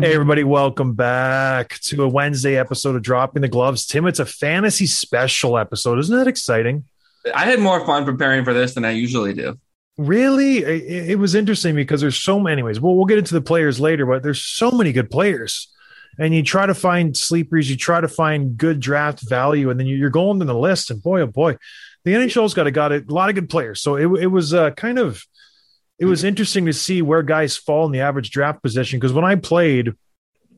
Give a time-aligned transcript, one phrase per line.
[0.00, 3.84] Hey, everybody, welcome back to a Wednesday episode of Dropping the Gloves.
[3.86, 5.98] Tim, it's a fantasy special episode.
[5.98, 6.84] Isn't that exciting?
[7.34, 9.58] I had more fun preparing for this than I usually do.
[9.98, 10.58] Really?
[10.58, 12.80] It, it was interesting because there's so many, ways.
[12.80, 15.68] Well, we'll get into the players later, but there's so many good players.
[16.18, 19.86] And you try to find sleepers, you try to find good draft value, and then
[19.86, 21.56] you- you're going down the list, and boy, oh boy,
[22.04, 23.82] the NHL's got a, got a lot of good players.
[23.82, 25.22] So it, it was uh, kind of
[26.00, 29.24] it was interesting to see where guys fall in the average draft position because when
[29.24, 29.92] I played,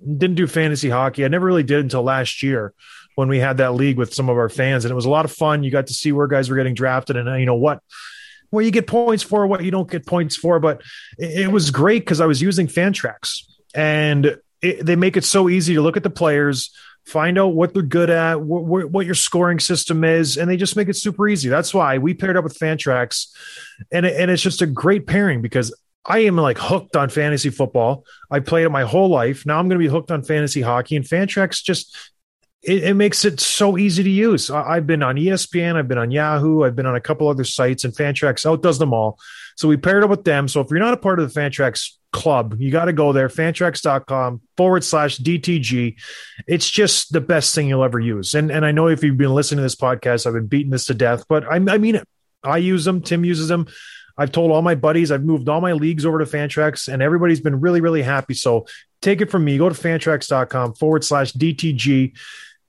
[0.02, 1.24] didn't do fantasy hockey.
[1.24, 2.72] I never really did until last year
[3.16, 5.24] when we had that league with some of our fans, and it was a lot
[5.24, 5.62] of fun.
[5.62, 7.80] You got to see where guys were getting drafted, and uh, you know what,
[8.50, 10.60] where you get points for, what you don't get points for.
[10.60, 10.82] But
[11.18, 13.42] it, was great because I was using Fantrax,
[13.74, 16.70] and it, they make it so easy to look at the players,
[17.06, 20.56] find out what they're good at, wh- wh- what your scoring system is, and they
[20.56, 21.48] just make it super easy.
[21.48, 23.28] That's why we paired up with Fantrax,
[23.90, 25.74] and and it's just a great pairing because
[26.04, 28.04] I am like hooked on fantasy football.
[28.30, 29.46] I played it my whole life.
[29.46, 31.96] Now I'm going to be hooked on fantasy hockey, and Fantrax just
[32.62, 34.50] it, it makes it so easy to use.
[34.50, 37.44] I, I've been on ESPN, I've been on Yahoo, I've been on a couple other
[37.44, 39.18] sites, and Fantrax outdoes them all.
[39.56, 40.48] So we paired up with them.
[40.48, 43.28] So if you're not a part of the Fantrax club, you got to go there,
[43.28, 45.96] fantrax.com forward slash DTG.
[46.46, 48.34] It's just the best thing you'll ever use.
[48.34, 50.86] And and I know if you've been listening to this podcast, I've been beating this
[50.86, 52.08] to death, but I, I mean it.
[52.44, 53.00] I use them.
[53.02, 53.66] Tim uses them.
[54.18, 57.40] I've told all my buddies, I've moved all my leagues over to Fantrax, and everybody's
[57.40, 58.34] been really, really happy.
[58.34, 58.66] So
[59.00, 59.56] take it from me.
[59.58, 62.12] Go to fantrax.com forward slash DTG.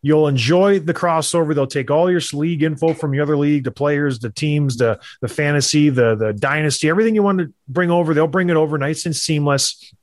[0.04, 1.56] You'll enjoy the crossover.
[1.56, 5.00] They'll take all your league info from your other league, the players, the teams, the
[5.22, 8.14] the fantasy, the the dynasty, everything you want to bring over.
[8.14, 9.94] They'll bring it over nice and seamless.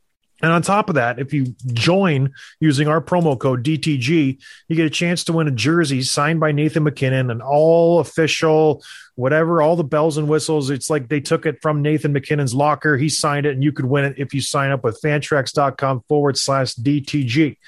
[0.42, 4.86] And on top of that, if you join using our promo code DTG, you get
[4.86, 8.82] a chance to win a jersey signed by Nathan MacKinnon, an all official,
[9.16, 10.70] whatever, all the bells and whistles.
[10.70, 12.96] It's like they took it from Nathan MacKinnon's locker.
[12.96, 16.38] He signed it, and you could win it if you sign up with fantrax.com forward
[16.38, 17.58] slash DTG.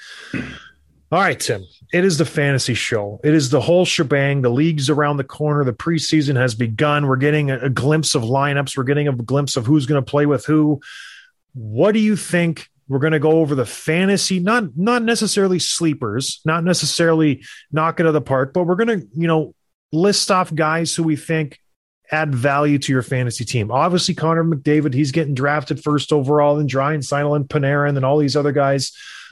[1.13, 1.63] All right, Tim.
[1.93, 3.19] It is the fantasy show.
[3.23, 4.41] It is the whole shebang.
[4.41, 5.63] The league's around the corner.
[5.63, 7.05] The preseason has begun.
[7.05, 8.75] We're getting a, glimpse of lineups.
[8.75, 10.81] We're getting a glimpse of who's going to play with who.
[11.53, 12.67] What do you think?
[12.87, 18.03] We're going to go over the fantasy, not not necessarily sleepers, not necessarily knock it
[18.03, 19.53] out of the park, but we're going to, you know,
[19.91, 21.59] list off guys who we think
[22.11, 23.71] add value to your fantasy team.
[23.71, 28.03] Obviously, Connor McDavid, he's getting drafted first overall, and Ryan Seinel and Panarin and then
[28.03, 28.91] all these other guys.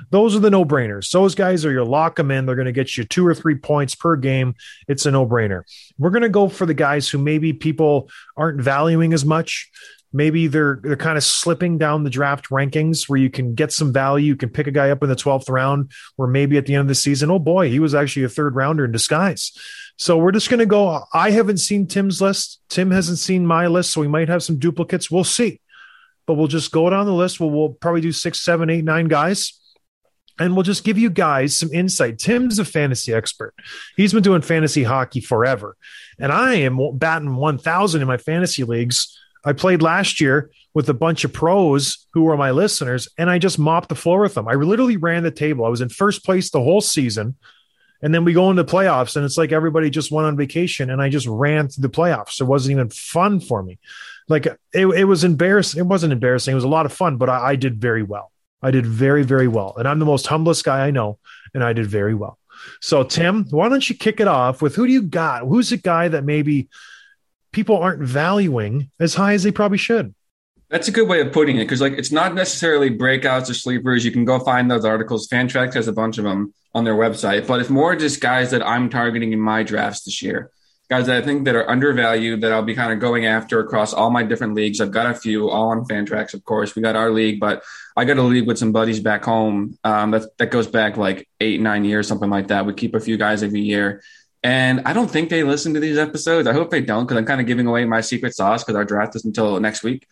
[0.09, 1.11] Those are the no brainers.
[1.11, 2.45] Those guys are your lock them in.
[2.45, 4.55] They're going to get you two or three points per game.
[4.87, 5.63] It's a no brainer.
[5.99, 9.69] We're going to go for the guys who maybe people aren't valuing as much.
[10.13, 13.93] Maybe they're they're kind of slipping down the draft rankings where you can get some
[13.93, 14.25] value.
[14.25, 16.81] You can pick a guy up in the 12th round where maybe at the end
[16.81, 19.53] of the season, oh boy, he was actually a third rounder in disguise.
[20.01, 21.03] So we're just going to go.
[21.13, 22.59] I haven't seen Tim's list.
[22.69, 25.11] Tim hasn't seen my list, so we might have some duplicates.
[25.11, 25.61] We'll see.
[26.25, 27.39] But we'll just go down the list.
[27.39, 29.61] We'll, we'll probably do six, seven, eight, nine guys.
[30.39, 32.17] And we'll just give you guys some insight.
[32.17, 33.53] Tim's a fantasy expert.
[33.95, 35.77] He's been doing fantasy hockey forever.
[36.17, 39.15] And I am batting 1,000 in my fantasy leagues.
[39.45, 43.37] I played last year with a bunch of pros who were my listeners, and I
[43.37, 44.47] just mopped the floor with them.
[44.47, 45.63] I literally ran the table.
[45.63, 47.35] I was in first place the whole season.
[48.01, 51.01] And then we go into playoffs, and it's like everybody just went on vacation, and
[51.01, 52.41] I just ran through the playoffs.
[52.41, 53.79] It wasn't even fun for me.
[54.27, 55.79] Like it, it was embarrassing.
[55.79, 56.51] It wasn't embarrassing.
[56.51, 58.31] It was a lot of fun, but I, I did very well.
[58.61, 59.75] I did very, very well.
[59.77, 61.19] And I'm the most humblest guy I know,
[61.53, 62.37] and I did very well.
[62.79, 65.41] So, Tim, why don't you kick it off with who do you got?
[65.41, 66.69] Who's the guy that maybe
[67.51, 70.13] people aren't valuing as high as they probably should?
[70.69, 74.05] That's a good way of putting it because, like, it's not necessarily breakouts or sleepers.
[74.05, 75.27] You can go find those articles.
[75.27, 78.65] Fantrax has a bunch of them on their website, but it's more just guys that
[78.65, 80.51] I'm targeting in my drafts this year.
[80.89, 83.93] Guys that I think that are undervalued that I'll be kind of going after across
[83.93, 84.81] all my different leagues.
[84.81, 86.75] I've got a few, all on Fantrax, of course.
[86.75, 87.63] We got our league, but
[87.95, 89.77] I got a league with some buddies back home.
[89.85, 92.65] Um, that that goes back like eight, nine years, something like that.
[92.65, 94.01] We keep a few guys every year.
[94.43, 96.47] And I don't think they listen to these episodes.
[96.47, 98.85] I hope they don't because I'm kind of giving away my secret sauce because our
[98.85, 100.07] draft is until next week.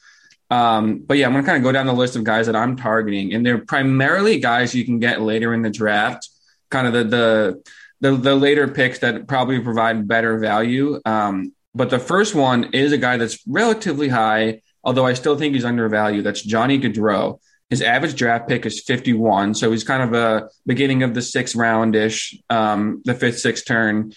[0.52, 2.56] Um, but yeah, I'm going to kind of go down the list of guys that
[2.56, 6.30] I'm targeting, and they're primarily guys you can get later in the draft,
[6.70, 7.64] kind of the the
[8.02, 11.00] the, the later picks that probably provide better value.
[11.06, 15.54] Um, but the first one is a guy that's relatively high, although I still think
[15.54, 16.26] he's undervalued.
[16.26, 17.40] That's Johnny Gaudreau.
[17.70, 21.56] His average draft pick is 51, so he's kind of a beginning of the sixth
[21.56, 24.14] roundish, um, the fifth, sixth turn.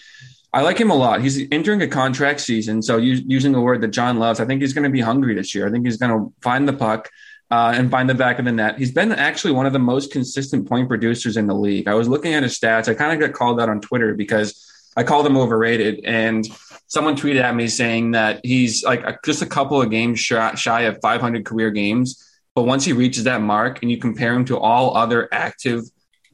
[0.51, 1.21] I like him a lot.
[1.21, 4.73] He's entering a contract season, so using a word that John loves, I think he's
[4.73, 5.67] going to be hungry this year.
[5.67, 7.11] I think he's going to find the puck
[7.53, 8.79] uh, and find the back of the net.
[8.79, 11.87] He's been actually one of the most consistent point producers in the league.
[11.87, 12.89] I was looking at his stats.
[12.89, 16.47] I kind of got called out on Twitter because I called him overrated, and
[16.87, 20.97] someone tweeted at me saying that he's like just a couple of games shy of
[20.99, 22.27] 500 career games.
[22.55, 25.83] But once he reaches that mark, and you compare him to all other active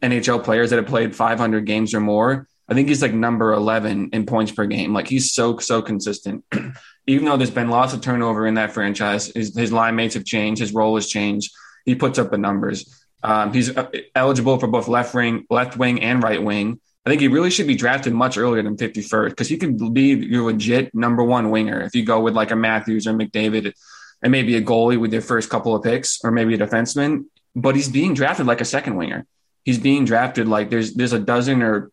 [0.01, 4.11] NHL players that have played 500 games or more, I think he's like number 11
[4.13, 4.93] in points per game.
[4.93, 6.45] Like he's so, so consistent.
[7.09, 10.25] Even though there's been lots of turnover in that franchise, his, his line mates have
[10.25, 11.51] changed, his role has changed.
[11.83, 13.03] He puts up the numbers.
[13.23, 16.79] Um, he's uh, eligible for both left wing, left wing, and right wing.
[17.05, 20.09] I think he really should be drafted much earlier than 51st because he could be
[20.13, 23.73] your legit number one winger if you go with like a Matthews or McDavid
[24.21, 27.25] and maybe a goalie with your first couple of picks or maybe a defenseman.
[27.55, 29.25] But he's being drafted like a second winger.
[29.65, 31.91] He's being drafted like there's there's a dozen or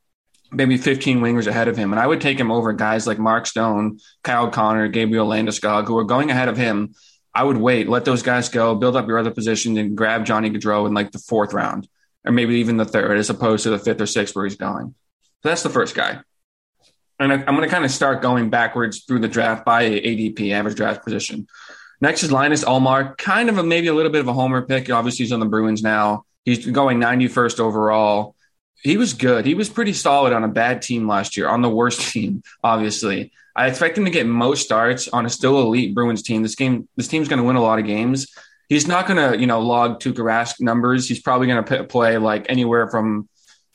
[0.53, 1.93] maybe 15 wingers ahead of him.
[1.93, 5.99] And I would take him over guys like Mark Stone, Kyle Connor, Gabriel Landeskog, who
[5.99, 6.95] are going ahead of him.
[7.35, 10.51] I would wait, let those guys go, build up your other position, and grab Johnny
[10.51, 11.87] Gaudreau in like the fourth round,
[12.25, 14.95] or maybe even the third, as opposed to the fifth or sixth where he's going.
[15.43, 16.21] So that's the first guy.
[17.19, 20.53] And I, am going to kind of start going backwards through the draft by ADP,
[20.53, 21.47] average draft position.
[22.01, 24.91] Next is Linus Ullmark, kind of a maybe a little bit of a homer pick.
[24.91, 26.25] Obviously, he's on the Bruins now.
[26.45, 28.36] He's going 91st overall
[28.83, 29.47] he was good.
[29.47, 33.33] He was pretty solid on a bad team last year, on the worst team, obviously.
[33.55, 36.43] I expect him to get most starts on a still elite Bruins team.
[36.43, 38.29] This game, this team's going to win a lot of games.
[38.69, 41.09] He's not going to, you know, log Tuukka Rask numbers.
[41.09, 43.29] He's probably going to play like anywhere from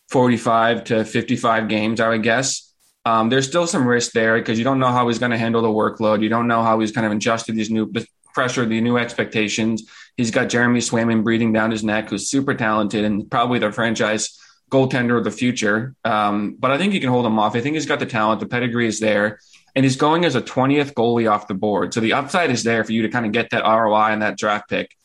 [0.09, 2.71] 45 to 55 games, I would guess.
[3.05, 5.61] Um, there's still some risk there because you don't know how he's going to handle
[5.61, 6.21] the workload.
[6.21, 7.91] You don't know how he's kind of adjusted these new
[8.33, 9.89] pressure, the new expectations.
[10.17, 14.37] He's got Jeremy Swayman breathing down his neck, who's super talented and probably the franchise
[14.71, 15.95] goaltender of the future.
[16.03, 17.55] Um, but I think he can hold him off.
[17.55, 19.39] I think he's got the talent, the pedigree is there,
[19.75, 21.93] and he's going as a 20th goalie off the board.
[21.93, 24.37] So the upside is there for you to kind of get that ROI and that
[24.37, 24.95] draft pick.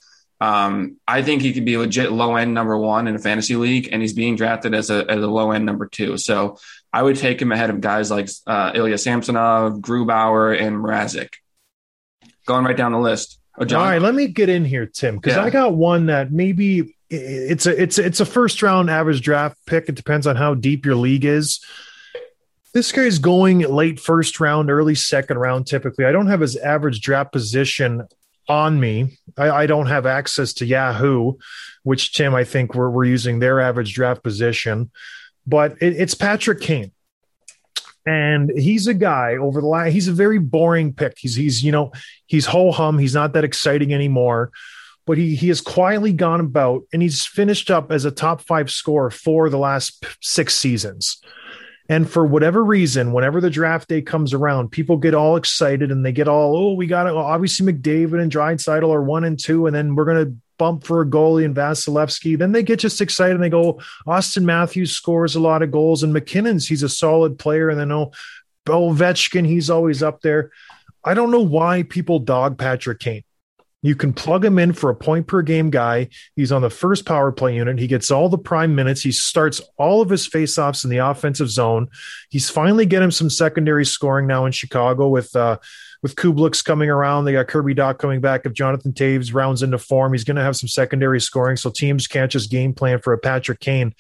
[0.41, 3.89] Um, I think he could be legit low end number one in a fantasy league,
[3.91, 6.19] and he's being drafted as a as a low end number two.
[6.19, 6.59] So
[6.93, 11.31] I would take him ahead of guys like uh, Ilya Samsonov, Grubauer, and Mrazek.
[12.47, 13.41] Going right down the list.
[13.59, 15.43] Oh, All right, let me get in here, Tim, because yeah.
[15.43, 19.89] I got one that maybe it's a it's it's a first round average draft pick.
[19.89, 21.65] It depends on how deep your league is.
[22.75, 25.67] This guy's going late first round, early second round.
[25.67, 28.07] Typically, I don't have his average draft position
[28.49, 29.19] on me.
[29.39, 31.35] I, I don't have access to Yahoo,
[31.85, 34.91] which Tim I think we're we're using their average draft position,
[35.47, 36.93] but it, it's Patrick Kane
[38.05, 39.91] and he's a guy over the line.
[39.91, 41.17] He's a very boring pick.
[41.19, 41.93] He's he's you know
[42.27, 42.99] he's ho hum.
[42.99, 44.53] He's not that exciting anymore
[45.07, 48.71] but he he has quietly gone about and he's finished up as a top five
[48.71, 51.21] scorer for the last six seasons.
[51.89, 56.05] And for whatever reason, whenever the draft day comes around, people get all excited and
[56.05, 57.15] they get all, oh, we got it.
[57.15, 61.01] Obviously, McDavid and Draisaitl are one and two, and then we're going to bump for
[61.01, 62.39] a goalie and Vasilevskiy.
[62.39, 66.03] Then they get just excited and they go, Auston Matthews scores a lot of goals,
[66.03, 68.11] and MacKinnon's, he's a solid player, and then oh,
[68.67, 70.51] Ovechkin, he's always up there.
[71.05, 73.23] I don't know why people dog Patrick Kane.
[73.87, 76.09] You can plug him in for a point per game guy.
[76.35, 77.79] He's on the first power play unit.
[77.79, 79.01] He gets all the prime minutes.
[79.01, 81.87] He starts all of his faceoffs in the offensive zone.
[82.29, 85.59] He's finally getting some secondary scoring now in Chicago with uh,
[86.03, 87.27] with Kubalik's coming around.
[87.27, 88.45] They got Kirby Dach coming back.
[88.45, 91.57] If Jonathan Toews rounds into form, he's going to have some secondary scoring.
[91.57, 93.95] So teams can't just game plan for a Patrick Kane.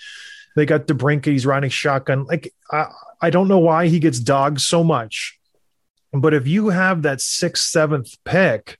[0.56, 1.26] They got DeBrincat.
[1.26, 2.24] He's riding shotgun.
[2.24, 2.86] Like I,
[3.22, 5.38] I don't know why he gets dogged so much,
[6.12, 8.78] but if you have that sixth, seventh pick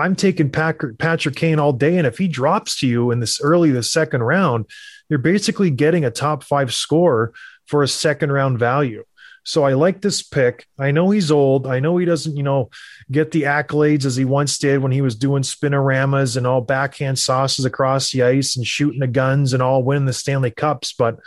[0.00, 1.98] I'm taking Patrick, Kane all day.
[1.98, 4.66] And if he drops to you in this early, the second round,
[5.08, 7.32] you're basically getting a top five score
[7.66, 9.04] for a second round value.
[9.44, 10.66] So I like this pick.
[10.78, 11.66] I know he's old.
[11.66, 12.70] I know he doesn't, you know,
[13.10, 17.18] get the accolades as he once did when he was doing spinoramas and all backhand
[17.18, 20.92] sauces across the ice and shooting the guns and all winning the Stanley Cups.
[20.92, 21.18] But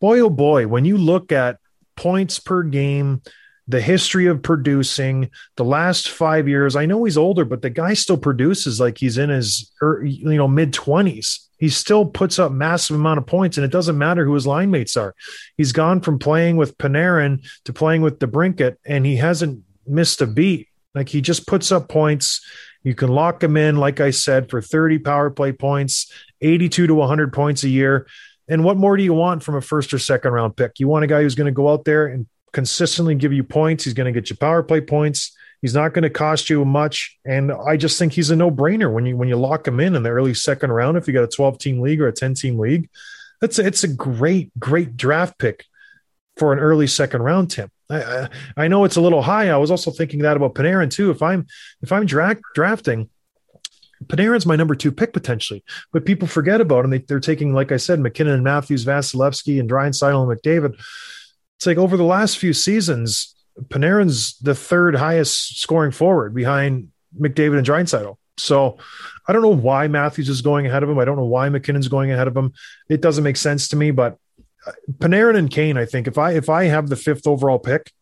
[0.00, 1.58] boy, oh boy, when you look at
[1.96, 3.22] points per game,
[3.66, 7.94] the history of producing the last five years, I know he's older, but the guy
[7.94, 12.96] still produces like he's in his, you know, mid 20s he still puts up massive
[12.96, 15.14] amount of points and it doesn't matter who his line mates are.
[15.56, 20.26] He's gone from playing with Panarin to playing with DeBrincat and he hasn't missed a
[20.26, 20.68] beat.
[20.94, 22.46] Like he just puts up points.
[22.82, 26.94] You can lock him in, like I said, for 30 power play points, 82 to
[26.94, 28.06] 100 points a year.
[28.46, 30.78] And what more do you want from a first or second round pick?
[30.78, 33.84] You want a guy who's going to go out there and consistently give you points.
[33.84, 35.36] He's going to get you power play points.
[35.60, 38.92] He's not going to cost you much, and I just think he's a no brainer
[38.92, 40.96] when you when you lock him in in the early second round.
[40.96, 42.90] If you got a twelve team league or a ten team league,
[43.40, 45.64] that's a, it's a great great draft pick
[46.36, 47.50] for an early second round.
[47.50, 49.48] Tim, I, I, I know it's a little high.
[49.48, 51.10] I was also thinking that about Panarin too.
[51.10, 51.46] If I'm
[51.82, 53.10] if I'm dra- drafting.
[54.06, 56.90] Panarin's my number two pick potentially, but people forget about him.
[56.90, 60.78] They, are taking, like I said, MacKinnon and Matthews, Vasilevskiy, and Draisaitl and McDavid.
[61.58, 63.34] It's like over the last few seasons,
[63.68, 68.16] Panarin's the third highest scoring forward behind McDavid and Draisaitl.
[68.36, 68.78] So
[69.28, 70.98] I don't know why Matthews is going ahead of him.
[70.98, 72.52] I don't know why MacKinnon's going ahead of him.
[72.88, 73.92] It doesn't make sense to me.
[73.92, 74.18] But
[74.66, 77.92] uh, Panarin and Kane, I think if I if I have the fifth overall pick,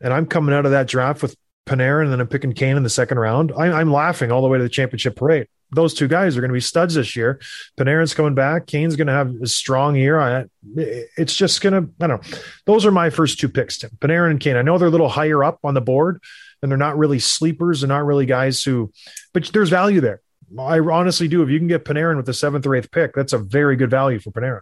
[0.00, 1.36] and I'm coming out of that draft with
[1.66, 4.48] Panarin and then I'm picking Kane in the second round, I, I'm laughing all the
[4.48, 7.40] way to the championship parade those two guys are going to be studs this year.
[7.78, 8.66] Panarin's coming back.
[8.66, 10.20] Kane's going to have a strong year.
[10.20, 10.44] I,
[11.16, 12.38] it's just going to, I don't know.
[12.66, 13.90] Those are my first two picks, Tim.
[13.98, 14.56] Panarin and Kane.
[14.56, 16.22] I know they're a little higher up on the board
[16.62, 17.80] and they're not really sleepers.
[17.80, 18.92] They're not really guys who,
[19.32, 20.20] but there's value there.
[20.58, 21.42] I honestly do.
[21.42, 23.90] If you can get Panarin with the seventh or eighth pick, that's a very good
[23.90, 24.60] value for Panarin.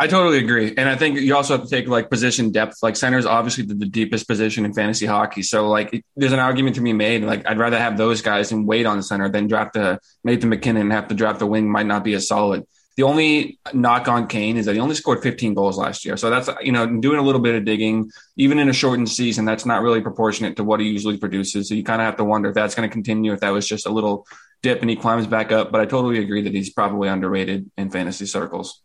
[0.00, 0.72] I totally agree.
[0.78, 2.76] And I think you also have to take like position depth.
[2.82, 5.42] Like center is obviously the, the, deepest position in fantasy hockey.
[5.42, 7.22] So like it, there's an argument to be made.
[7.22, 10.82] Like I'd rather have those guys and wait on center than draft a Nathan MacKinnon
[10.82, 12.64] and have to draft the wing might not be as solid.
[12.96, 16.16] The only knock on Kane is that he only scored 15 goals last year.
[16.16, 19.44] So that's, you know, doing a little bit of digging, even in a shortened season,
[19.44, 21.68] that's not really proportionate to what he usually produces.
[21.68, 23.68] So you kind of have to wonder if that's going to continue, if that was
[23.68, 24.26] just a little
[24.62, 25.70] dip and he climbs back up.
[25.70, 28.80] But I totally agree that he's probably underrated in fantasy circles.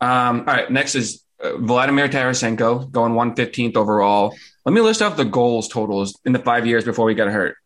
[0.00, 4.34] Um, all right, next is uh, Vladimir Tarasenko going 115th overall.
[4.64, 7.56] Let me list off the goals totals in the five years before we got hurt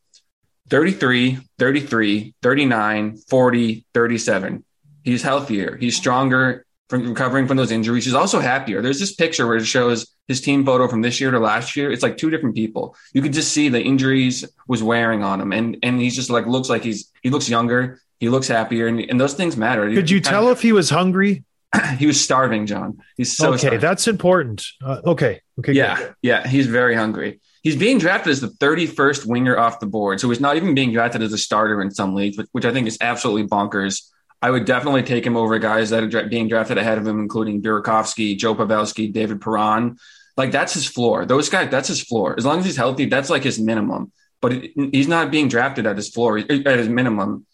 [0.69, 4.65] 33, 33, 39, 40, 37.
[5.03, 5.77] He's healthier.
[5.77, 8.05] He's stronger from recovering from those injuries.
[8.05, 8.83] He's also happier.
[8.83, 11.91] There's this picture where it shows his team photo from this year to last year.
[11.91, 12.97] It's like two different people.
[13.13, 16.47] You could just see the injuries was wearing on him, and and he's just like
[16.47, 18.01] looks like he's he looks younger.
[18.19, 19.91] He looks happier, and, and those things matter.
[19.93, 21.45] Could you tell if he was hungry?
[21.99, 22.99] he was starving, John.
[23.17, 23.59] He's so okay.
[23.59, 23.81] starving.
[23.81, 24.65] That's important.
[24.85, 25.41] Uh, okay.
[25.59, 25.73] Okay.
[25.73, 26.15] Yeah, good.
[26.23, 26.47] yeah.
[26.47, 27.41] He's very hungry.
[27.63, 30.93] He's being drafted as the 31st winger off the board, so he's not even being
[30.93, 34.03] drafted as a starter in some leagues, which, which I think is absolutely bonkers.
[34.43, 37.61] I would definitely take him over guys that are being drafted ahead of him, including
[37.61, 39.99] Burakovsky, Joe Pavelski, David Perron.
[40.39, 41.27] Like that's his floor.
[41.27, 42.35] Those guys, that's his floor.
[42.39, 44.13] As long as he's healthy, that's like his minimum.
[44.41, 47.45] But it, he's not being drafted at his floor, at his minimum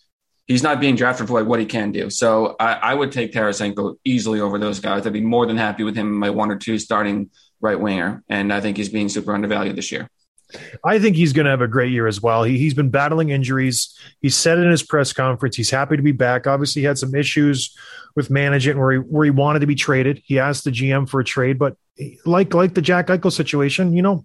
[0.47, 2.09] he's not being drafted for like what he can do.
[2.11, 5.07] So I, I, would take Tarasenko easily over those guys.
[5.07, 8.23] I'd be more than happy with him in my one or two starting right winger.
[8.29, 10.09] And I think he's being super undervalued this year.
[10.85, 12.45] I think he's going to have a great year as well.
[12.45, 13.99] He, he's been battling injuries.
[14.21, 16.47] He said in his press conference he's happy to be back.
[16.47, 17.77] Obviously, he had some issues
[18.15, 20.23] with management where he where he wanted to be traded.
[20.25, 21.77] He asked the GM for a trade, but
[22.25, 24.25] like like the Jack Eichel situation, you know,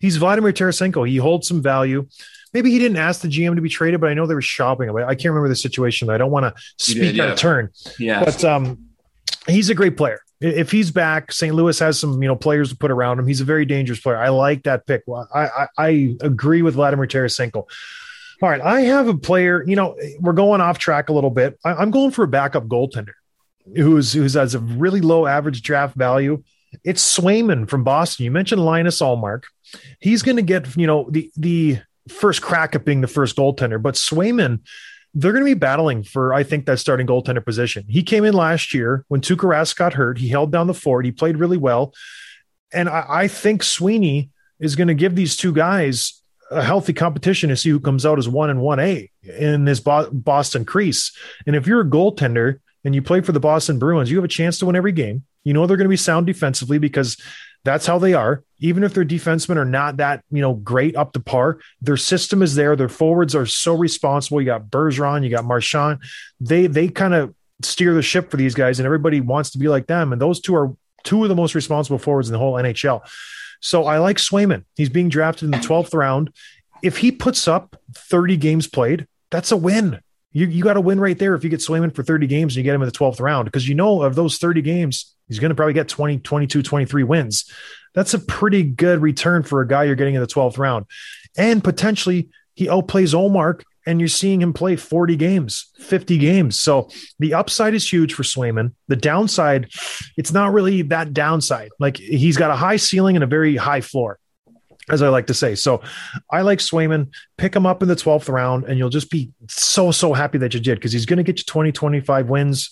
[0.00, 1.06] he's Vladimir Tarasenko.
[1.06, 2.08] He holds some value
[2.52, 4.90] maybe he didn't ask the GM to be traded, but I know they were shopping.
[4.90, 6.10] I can't remember the situation.
[6.10, 7.24] I don't want to speak did, yeah.
[7.24, 7.70] out of turn.
[7.98, 8.86] Yeah, but um,
[9.46, 10.20] he's a great player.
[10.40, 11.54] If he's back, St.
[11.54, 13.26] Louis has some you know players to put around him.
[13.26, 14.16] He's a very dangerous player.
[14.16, 15.02] I like that pick.
[15.34, 17.66] I I, I agree with Vladimir Tarasenko.
[18.40, 19.64] All right, I have a player.
[19.66, 21.58] You know, we're going off track a little bit.
[21.64, 23.14] I, I'm going for a backup goaltender
[23.76, 26.42] who's who's has a really low average draft value.
[26.84, 28.24] It's Swayman from Boston.
[28.24, 29.44] You mentioned Linus Ullmark.
[30.00, 33.80] He's going to get you know the the first crack at being the first goaltender.
[33.80, 34.60] But Swayman,
[35.14, 37.84] they're going to be battling for, I think, that starting goaltender position.
[37.88, 40.18] He came in last year when Tuukka Rask got hurt.
[40.18, 41.04] He held down the fort.
[41.04, 41.94] He played really well.
[42.72, 47.50] And I, I think Sweeney is going to give these two guys a healthy competition
[47.50, 51.16] to see who comes out as one and one A in this Boston crease.
[51.46, 54.28] And if you're a goaltender and you play for the Boston Bruins, you have a
[54.28, 55.24] chance to win every game.
[55.44, 57.16] You know they're going to be sound defensively because
[57.64, 58.44] that's how they are.
[58.60, 62.42] Even if their defensemen are not that, you know, great up to par, their system
[62.42, 62.74] is there.
[62.76, 64.40] Their forwards are so responsible.
[64.40, 66.00] You got Bergeron, you got Marchand.
[66.40, 69.68] They they kind of steer the ship for these guys, and everybody wants to be
[69.68, 70.12] like them.
[70.12, 70.74] And those two are
[71.04, 73.00] two of the most responsible forwards in the whole NHL.
[73.60, 74.64] So I like Swayman.
[74.76, 76.32] He's being drafted in the 12th round.
[76.82, 80.00] If he puts up 30 games played, that's a win.
[80.32, 82.58] You, you got to win right there if you get Swayman for 30 games and
[82.58, 85.38] you get him in the 12th round because you know of those 30 games, he's
[85.38, 87.50] going to probably get 20, 22, 23 wins.
[87.94, 90.86] That's a pretty good return for a guy you're getting in the 12th round.
[91.36, 96.60] And potentially he outplays Omar and you're seeing him play 40 games, 50 games.
[96.60, 98.74] So the upside is huge for Swayman.
[98.88, 99.70] The downside,
[100.18, 101.70] it's not really that downside.
[101.80, 104.18] Like he's got a high ceiling and a very high floor,
[104.90, 105.54] as I like to say.
[105.54, 105.82] So
[106.30, 107.10] I like Swayman.
[107.36, 110.54] Pick him up in the 12th round, and you'll just be so, so happy that
[110.54, 112.70] you did because he's going to get you 20, 25 wins.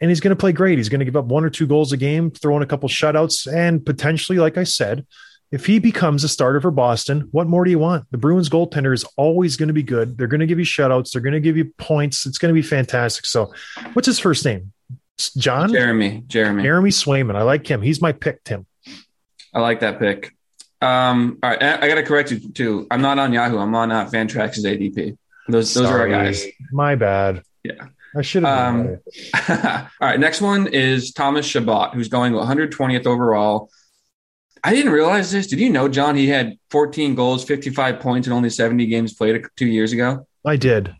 [0.00, 0.76] And he's going to play great.
[0.76, 2.86] He's going to give up one or two goals a game, throw in a couple
[2.88, 5.06] shutouts, and potentially, like I said,
[5.52, 8.04] if he becomes a starter for Boston, what more do you want?
[8.10, 10.18] The Bruins goaltender is always going to be good.
[10.18, 11.12] They're going to give you shutouts.
[11.12, 12.26] They're going to give you points.
[12.26, 13.24] It's going to be fantastic.
[13.26, 13.54] So,
[13.94, 14.72] what's his first name?
[15.36, 15.72] John?
[15.72, 16.24] Jeremy.
[16.26, 16.62] Jeremy.
[16.62, 17.36] Jeremy Swayman.
[17.36, 17.80] I like him.
[17.80, 18.66] He's my pick, Tim.
[19.54, 20.35] I like that pick.
[20.80, 22.86] Um, all right, I, I got to correct you too.
[22.90, 23.58] I'm not on Yahoo.
[23.58, 25.16] I'm on uh, Fantrax's ADP.
[25.48, 26.44] Those those are our guys.
[26.72, 27.42] My bad.
[27.62, 27.86] Yeah.
[28.16, 28.74] I should have.
[28.74, 28.98] Um,
[29.48, 33.70] all right, next one is Thomas Chabot, who's going 120th overall.
[34.64, 35.46] I didn't realize this.
[35.46, 36.16] Did you know, John?
[36.16, 40.26] He had 14 goals, 55 points, and only 70 games played two years ago.
[40.44, 40.94] I did.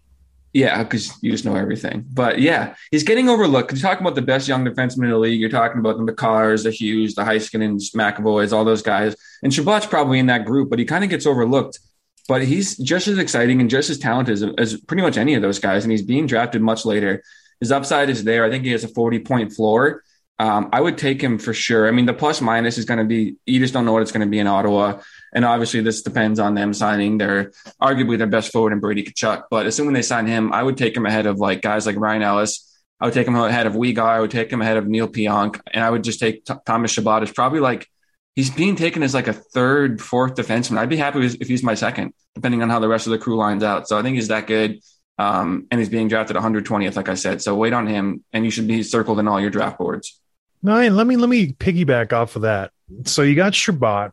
[0.57, 2.07] Yeah, because you just know everything.
[2.11, 3.73] But yeah, he's getting overlooked.
[3.73, 5.39] You're talking about the best young defenseman in the league.
[5.39, 9.15] You're talking about the Makars, the Hughes, the Heiskanens, McAvoys, all those guys.
[9.43, 11.79] And Chabot's probably in that group, but he kind of gets overlooked.
[12.27, 15.43] But he's just as exciting and just as talented as, as pretty much any of
[15.43, 15.85] those guys.
[15.85, 17.23] And he's being drafted much later.
[17.61, 18.43] His upside is there.
[18.43, 20.05] I think he has a 40 point floor.
[20.39, 21.87] Um, I would take him for sure.
[21.87, 24.13] I mean, the plus minus is going to be, you just don't know what it's
[24.13, 25.01] going to be in Ottawa.
[25.35, 29.45] And obviously, this depends on them signing their arguably their best forward in Brady Tkachuk.
[29.51, 32.23] But assuming they sign him, I would take him ahead of like guys like Ryan
[32.23, 32.63] Ellis.
[33.01, 33.99] I would take him ahead of Weegar.
[33.99, 35.61] I would take him ahead of Neal Pionk.
[35.73, 37.87] And I would just take T- Thomas Chabot as probably like,
[38.35, 40.79] he's being taken as like a third, fourth defenseman.
[40.79, 43.37] I'd be happy if he's my second, depending on how the rest of the crew
[43.37, 43.89] lines out.
[43.89, 44.81] So I think he's that good.
[45.19, 47.43] Um, and he's being drafted 120th, like I said.
[47.43, 50.21] So wait on him, and you should be circled in all your draft boards.
[50.63, 50.97] Nine.
[50.97, 52.71] Let me let me piggyback off of that.
[53.05, 54.11] So you got Chabot.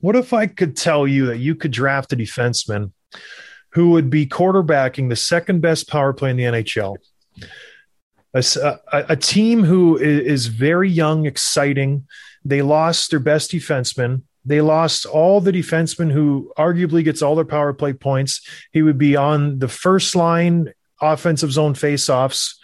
[0.00, 2.92] What if I could tell you that you could draft a defenseman
[3.72, 6.96] who would be quarterbacking the second best power play in the NHL?
[8.92, 12.06] A team who is very young, exciting.
[12.44, 14.22] They lost their best defenseman.
[14.44, 18.46] They lost all the defensemen who arguably gets all their power play points.
[18.72, 22.54] He would be on the first line offensive zone faceoffs.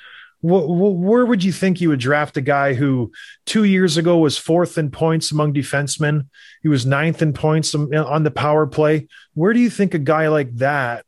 [0.43, 3.13] Wh- wh- where would you think you would draft a guy who
[3.47, 6.27] two years ago was fourth in points among defensemen?
[6.63, 9.09] He was ninth in points on the power play.
[9.35, 11.05] Where do you think a guy like that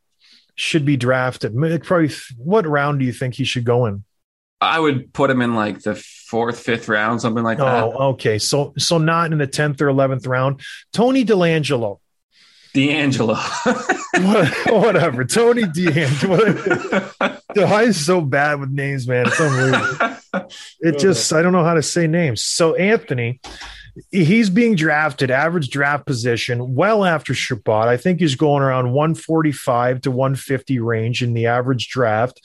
[0.54, 1.54] should be drafted?
[1.84, 4.04] Probably, what round do you think he should go in?
[4.60, 7.84] I would put him in like the fourth, fifth round, something like that.
[7.84, 8.38] Oh, okay.
[8.38, 10.60] So, so not in the tenth or eleventh round.
[10.92, 11.98] Tony Delangelo,
[12.72, 13.36] DeAngelo.
[14.14, 15.24] What- whatever.
[15.24, 17.12] Tony DeAngelo.
[17.66, 19.26] I'm so bad with names, man.
[19.26, 20.10] It's unbelievable.
[20.80, 22.42] It oh, just I don't know how to say names.
[22.42, 23.40] So Anthony,
[24.10, 27.86] he's being drafted, average draft position, well after Chabot.
[27.86, 32.40] I think he's going around 145 to 150 range in the average draft.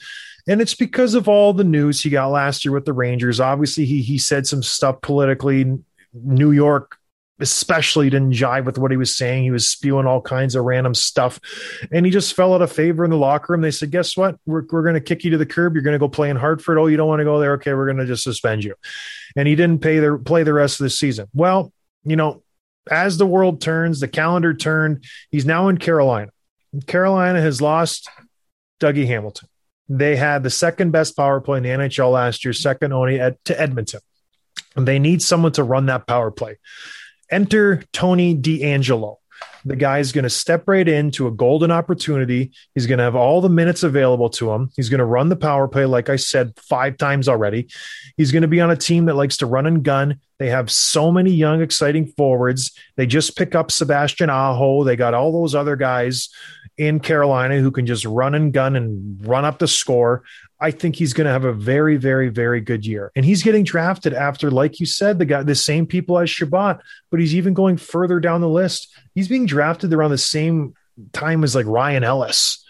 [0.46, 3.40] And it's because of all the news he got last year with the Rangers.
[3.40, 5.78] Obviously, he he said some stuff politically.
[6.14, 6.99] New York
[7.40, 9.44] especially didn't jive with what he was saying.
[9.44, 11.40] He was spewing all kinds of random stuff.
[11.90, 13.60] And he just fell out of favor in the locker room.
[13.60, 14.36] They said, Guess what?
[14.46, 15.74] We're, we're going to kick you to the curb.
[15.74, 16.78] You're going to go play in Hartford.
[16.78, 17.52] Oh, you don't want to go there?
[17.54, 18.74] Okay, we're going to just suspend you.
[19.36, 21.28] And he didn't pay the, play the rest of the season.
[21.34, 21.72] Well,
[22.04, 22.42] you know,
[22.90, 25.04] as the world turns, the calendar turned.
[25.30, 26.30] He's now in Carolina.
[26.86, 28.08] Carolina has lost
[28.80, 29.48] Dougie Hamilton.
[29.88, 33.44] They had the second best power play in the NHL last year, second only at,
[33.46, 34.00] to Edmonton.
[34.76, 36.58] And they need someone to run that power play.
[37.30, 39.16] Enter Tony DeAngelo.
[39.64, 42.52] The guy's going to step right into a golden opportunity.
[42.74, 44.70] He's going to have all the minutes available to him.
[44.74, 47.68] He's going to run the power play, like I said five times already.
[48.16, 50.18] He's going to be on a team that likes to run and gun.
[50.38, 52.72] They have so many young, exciting forwards.
[52.96, 54.84] They just pick up Sebastian Aho.
[54.84, 56.30] They got all those other guys
[56.78, 60.22] in Carolina who can just run and gun and run up the score.
[60.60, 63.10] I think he's going to have a very, very, very good year.
[63.16, 66.80] And he's getting drafted after, like you said, the guy, the same people as Chabot,
[67.10, 68.94] but he's even going further down the list.
[69.14, 70.74] He's being drafted around the same
[71.12, 72.62] time as like Ryan Ellis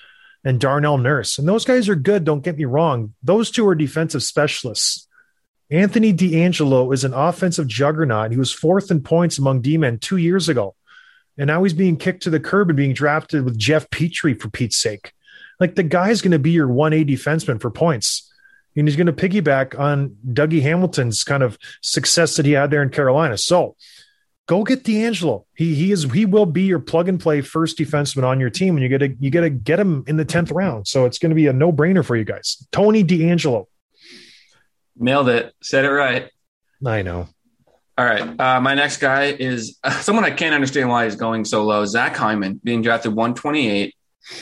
[0.45, 1.39] and Darnell Nurse.
[1.39, 2.25] And those guys are good.
[2.25, 3.15] Don't get me wrong.
[3.23, 5.09] Those two are defensive specialists.
[5.71, 8.31] Anthony DeAngelo is an offensive juggernaut.
[8.31, 10.75] He was fourth in points among D men two years ago.
[11.39, 14.51] And now he's being kicked to the curb and being drafted with Jeff Petry for
[14.51, 15.13] Pete's sake.
[15.61, 18.33] Like the guy's going to be your 1A defenseman for points.
[18.75, 22.83] and he's going to piggyback on Dougie Hamilton's kind of success that he had there
[22.83, 23.37] in Carolina.
[23.37, 23.77] So
[24.47, 25.45] go get DeAngelo.
[25.55, 28.77] He he is he will be your plug and play first defenseman on your team,
[28.77, 30.89] and you got to you got to get him in the tenth round.
[30.89, 32.67] So it's going to be a no brainer for you guys.
[32.73, 33.67] Tony DeAngelo,
[34.97, 35.55] Nailed it.
[35.63, 36.31] Said it right.
[36.85, 37.29] I know.
[37.99, 38.41] All right.
[38.41, 41.85] Uh, my next guy is someone I can't understand why he's going so low.
[41.85, 43.95] Zach Hyman, being drafted 128.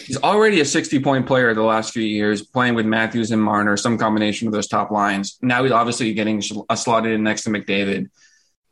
[0.05, 3.77] He's already a 60 point player the last few years, playing with Matthews and Marner,
[3.77, 5.39] some combination of those top lines.
[5.41, 8.11] Now he's obviously getting a uh, slotted in next to McDavid.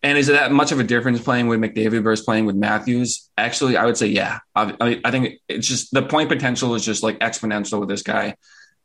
[0.03, 3.31] And is it that much of a difference playing with McDavid versus playing with Matthews?
[3.37, 4.39] Actually, I would say yeah.
[4.55, 8.37] I, I think it's just the point potential is just like exponential with this guy.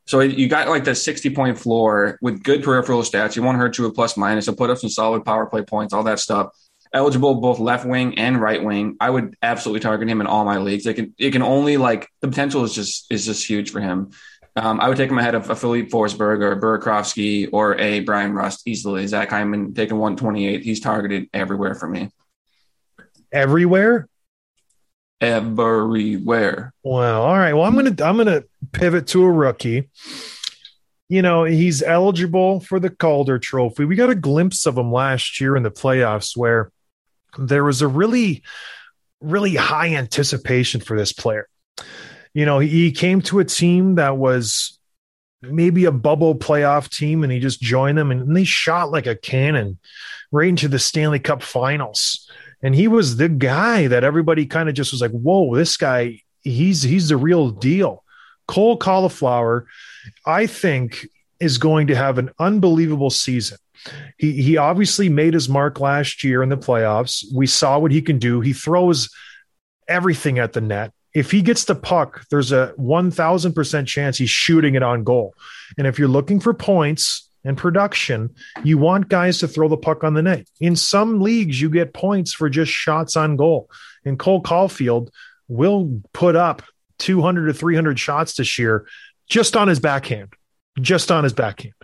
[0.06, 3.36] So you got like the 60 point floor with good peripheral stats.
[3.36, 4.46] You won't hurt you with plus minus.
[4.46, 6.48] He'll put up some solid power play points, all that stuff.
[6.94, 8.96] Eligible both left wing and right wing.
[9.00, 10.86] I would absolutely target him in all my leagues.
[10.86, 14.10] It can it can only like the potential is just is just huge for him.
[14.54, 18.34] Um, I would take him ahead of a Filip Forsberg or Burakovsky or a Bryan
[18.34, 19.06] Rust easily.
[19.06, 20.62] Zach Hyman taking 128.
[20.62, 22.10] He's targeted everywhere for me.
[23.32, 24.08] Everywhere?
[25.22, 26.74] Everywhere.
[26.82, 27.22] Wow.
[27.22, 27.54] All right.
[27.54, 29.88] Well, I'm gonna I'm gonna pivot to a rookie.
[31.08, 33.84] You know, he's eligible for the Calder Trophy.
[33.84, 36.71] We got a glimpse of him last year in the playoffs where
[37.38, 38.42] there was a really,
[39.20, 41.48] really high anticipation for this player
[42.34, 44.78] you know, he came to a team that was
[45.42, 49.16] maybe a bubble playoff team and he just joined them and they shot like a
[49.16, 49.78] cannon
[50.30, 52.30] right into the Stanley Cup finals.
[52.62, 56.20] And he was the guy that everybody kind of just was like, whoa, this guy,
[56.42, 58.04] he's he's the real deal.
[58.46, 59.66] Cole Cauliflower,
[60.24, 61.06] I think,
[61.40, 63.58] is going to have an unbelievable season.
[64.18, 67.24] He he obviously made his mark last year in the playoffs.
[67.34, 68.40] We saw what he can do.
[68.40, 69.10] He throws
[69.88, 74.74] everything at the net if he gets the puck, there's a 1000% chance he's shooting
[74.74, 75.34] it on goal.
[75.76, 80.04] And if you're looking for points and production, you want guys to throw the puck
[80.04, 80.48] on the net.
[80.60, 83.68] In some leagues, you get points for just shots on goal.
[84.04, 85.10] And Cole Caufield
[85.48, 86.62] will put up
[86.98, 88.86] 200 to 300 shots this year
[89.28, 90.32] just on his backhand.
[90.80, 91.74] Just on his backhand.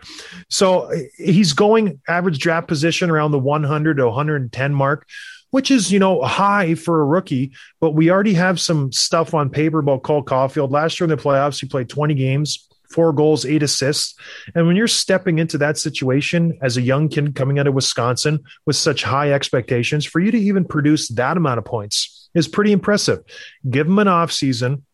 [0.49, 5.07] So eh, he's going average draft position around the 100 to 110 mark
[5.51, 9.51] which is, you know, high for a rookie, but we already have some stuff on
[9.51, 10.71] paper about Cole Caufield.
[10.71, 14.15] Last year in the playoffs, he played 20 games, four goals, eight assists.
[14.55, 18.41] And when you're stepping into that situation as a young kid coming out of Wisconsin
[18.67, 22.73] with such high expectations, for you to even produce that amount of points is pretty
[22.73, 23.21] impressive.
[23.69, 24.85] Give him an off season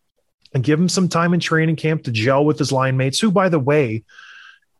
[0.55, 3.29] and give him some time in training camp to gel with his line mates, who,
[3.29, 4.05] by the way,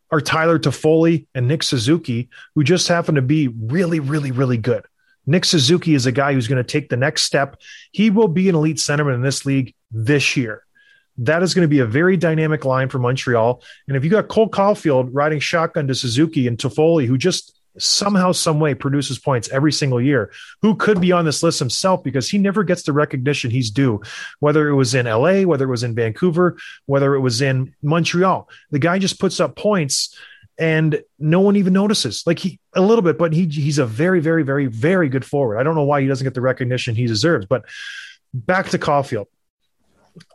[0.09, 4.85] are Tyler Toffoli and Nick Suzuki, who just happen to be really, really, really good.
[5.27, 7.57] Nick Suzuki is a guy who's going to take the next step.
[7.91, 10.63] He will be an elite centerman in this league this year.
[11.17, 13.61] That is going to be a very dynamic line for Montreal.
[13.89, 18.31] And if you got Cole Caufield riding shotgun to Suzuki and Toffoli, who just somehow,
[18.31, 22.29] some way produces points every single year, who could be on this list himself because
[22.29, 24.01] he never gets the recognition he's due,
[24.39, 28.49] whether it was in LA, whether it was in Vancouver, whether it was in Montreal.
[28.71, 30.17] The guy just puts up points
[30.57, 32.23] and no one even notices.
[32.25, 35.57] Like he a little bit, but he he's a very, very, very, very good forward.
[35.57, 37.45] I don't know why he doesn't get the recognition he deserves.
[37.45, 37.65] But
[38.33, 39.25] back to Caufield.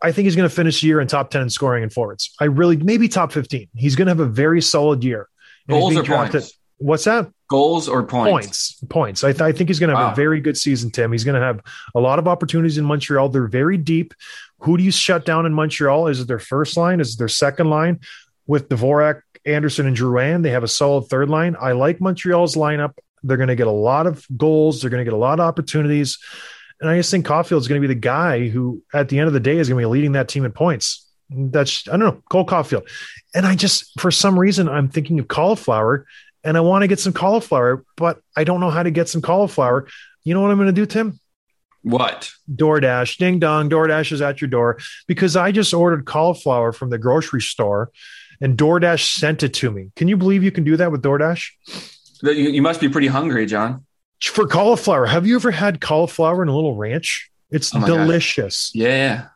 [0.03, 2.35] I think he's going to finish the year in top 10 in scoring and forwards.
[2.38, 3.68] I really maybe top 15.
[3.74, 5.29] He's going to have a very solid year.
[5.68, 6.59] Goals or points?
[6.80, 7.30] What's that?
[7.48, 8.30] Goals or points?
[8.30, 8.84] Points.
[8.88, 9.24] Points.
[9.24, 10.12] I, th- I think he's going to have wow.
[10.12, 11.12] a very good season, Tim.
[11.12, 11.60] He's going to have
[11.94, 13.28] a lot of opportunities in Montreal.
[13.28, 14.14] They're very deep.
[14.60, 16.08] Who do you shut down in Montreal?
[16.08, 17.00] Is it their first line?
[17.00, 18.00] Is it their second line?
[18.46, 20.42] With Dvorak, Anderson and Drouin.
[20.42, 21.56] They have a solid third line.
[21.60, 22.94] I like Montreal's lineup.
[23.22, 24.80] They're going to get a lot of goals.
[24.80, 26.18] They're going to get a lot of opportunities.
[26.80, 29.28] And I just think Caufield is going to be the guy who, at the end
[29.28, 31.06] of the day, is going to be leading that team in points.
[31.28, 32.88] That's, I don't know, Cole Caufield.
[33.34, 36.06] And I just, for some reason, I'm thinking of cauliflower
[36.44, 39.22] and I want to get some cauliflower, but I don't know how to get some
[39.22, 39.88] cauliflower.
[40.24, 41.18] You know what I'm going to do, Tim?
[41.83, 42.31] What?
[42.55, 46.98] DoorDash, ding dong, DoorDash is at your door because I just ordered cauliflower from the
[46.98, 47.90] grocery store
[48.40, 49.90] and DoorDash sent it to me.
[49.96, 51.50] Can you believe you can do that with DoorDash?
[52.22, 53.87] You must be pretty hungry, John.
[54.22, 57.31] For cauliflower, have you ever had cauliflower in a little ranch?
[57.50, 58.70] It's oh delicious.
[58.74, 58.83] God.
[58.83, 59.26] Yeah.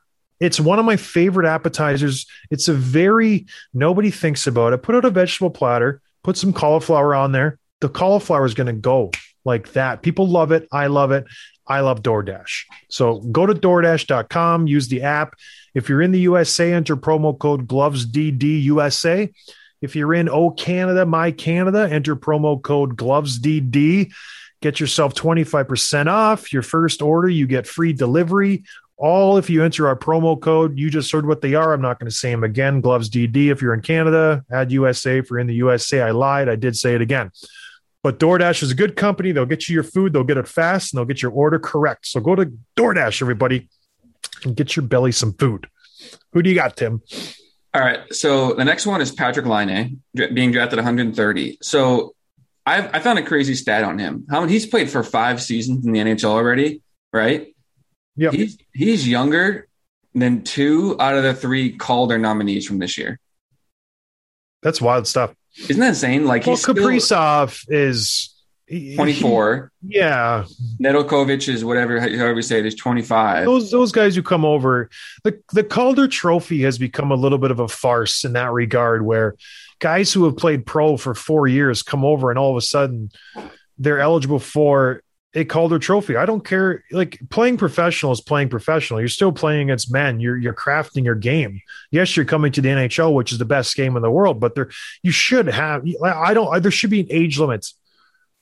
[0.40, 2.26] It's one of my favorite appetizers.
[2.50, 4.82] It's a very, nobody thinks about it.
[4.82, 7.58] Put out a vegetable platter, put some cauliflower on there.
[7.80, 9.12] The cauliflower is going to go
[9.44, 10.02] like that.
[10.02, 10.66] People love it.
[10.72, 11.26] I love it.
[11.66, 12.64] I love DoorDash.
[12.88, 15.34] So go to DoorDash.com, use the app.
[15.74, 19.32] If you're in the USA, enter promo code GlovesDDUSA.
[19.80, 24.12] If you're in Oh Canada, My Canada, enter promo code GlovesDD.
[24.60, 27.28] Get yourself 25% off your first order.
[27.28, 28.64] You get free delivery
[28.96, 31.72] All if you enter our promo code, you just heard what they are.
[31.72, 32.80] I'm not going to say them again.
[32.80, 36.00] Gloves DD if you're in Canada, add USA if you're in the USA.
[36.02, 36.48] I lied.
[36.48, 37.30] I did say it again.
[38.04, 39.32] But DoorDash is a good company.
[39.32, 42.06] They'll get you your food, they'll get it fast, and they'll get your order correct.
[42.06, 43.68] So go to DoorDash, everybody,
[44.44, 45.68] and get your belly some food.
[46.32, 47.02] Who do you got, Tim?
[47.72, 48.00] All right.
[48.12, 50.02] So the next one is Patrik Laine,
[50.34, 51.58] being drafted 130.
[51.62, 52.14] So
[52.66, 54.26] I've, I found a crazy stat on him.
[54.30, 57.53] How he's played for five seasons in the NHL already, right?
[58.16, 58.30] Yeah.
[58.30, 59.66] He's he's younger
[60.14, 63.18] than two out of the three Calder nominees from this year.
[64.62, 65.34] That's wild stuff.
[65.68, 66.24] Isn't that insane?
[66.26, 68.30] Like Well, he's still Kaprizov is
[68.66, 69.70] he- 24.
[69.86, 70.44] he- yeah,
[70.82, 73.44] Nedeljkovic is whatever, however you say it, is 25.
[73.44, 74.88] those those guys who come over
[75.22, 79.04] the the Calder Trophy has become a little bit of a farce in that regard,
[79.04, 79.34] where
[79.80, 83.10] guys who have played pro for four years come over and all of a sudden
[83.76, 85.02] they're eligible for
[85.34, 86.16] a Calder Trophy.
[86.16, 86.84] I don't care.
[86.90, 89.00] Like playing professional is playing professional.
[89.00, 90.20] You're still playing against men.
[90.20, 91.60] You're you're crafting your game.
[91.90, 94.54] Yes, you're coming to the NHL, which is the best game in the world, but
[94.54, 94.70] there
[95.02, 95.84] you should have.
[96.04, 96.62] I don't.
[96.62, 97.66] There should be an age limit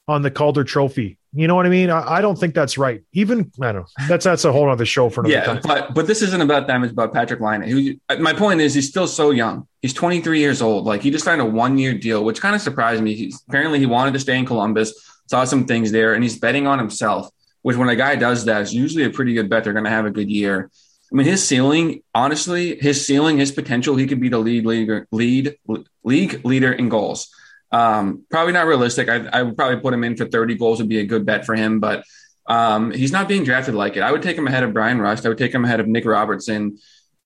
[0.08, 1.18] on the Calder Trophy.
[1.34, 1.88] You know what I mean?
[1.88, 3.02] I, I don't think that's right.
[3.14, 3.86] Even I don't know.
[4.06, 5.60] That's that's a whole other show for another Yeah, time.
[5.64, 6.84] but but this isn't about them.
[6.84, 7.62] It's about Patrik Laine.
[7.62, 9.66] Who my point is, he's still so young.
[9.80, 10.84] He's 23 years old.
[10.84, 13.14] Like he just signed a one year deal, which kind of surprised me.
[13.14, 14.92] He's, apparently, he wanted to stay in Columbus.
[15.32, 17.30] Saw some things there, and he's betting on himself.
[17.62, 19.64] Which when a guy does that, is usually a pretty good bet.
[19.64, 20.70] They're going to have a good year.
[21.10, 25.08] I mean, his ceiling, honestly, his ceiling, his potential, he could be the lead leader,
[25.10, 25.56] lead
[26.04, 27.30] league leader in goals.
[27.70, 29.08] Um, probably not realistic.
[29.08, 31.46] I, I would probably put him in for 30 goals would be a good bet
[31.46, 32.04] for him, but
[32.46, 34.02] um, he's not being drafted like it.
[34.02, 35.24] I would take him ahead of Bryan Rust.
[35.24, 36.76] I would take him ahead of Nick Robertson.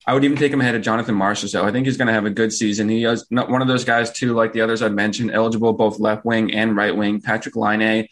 [0.06, 1.48] I would even take him ahead of Jonathan Marchessault.
[1.48, 2.88] So I think he's going to have a good season.
[2.88, 5.98] He is not one of those guys too, like the others I've mentioned, eligible both
[5.98, 7.20] left wing and right wing.
[7.20, 8.06] Patrik Laine,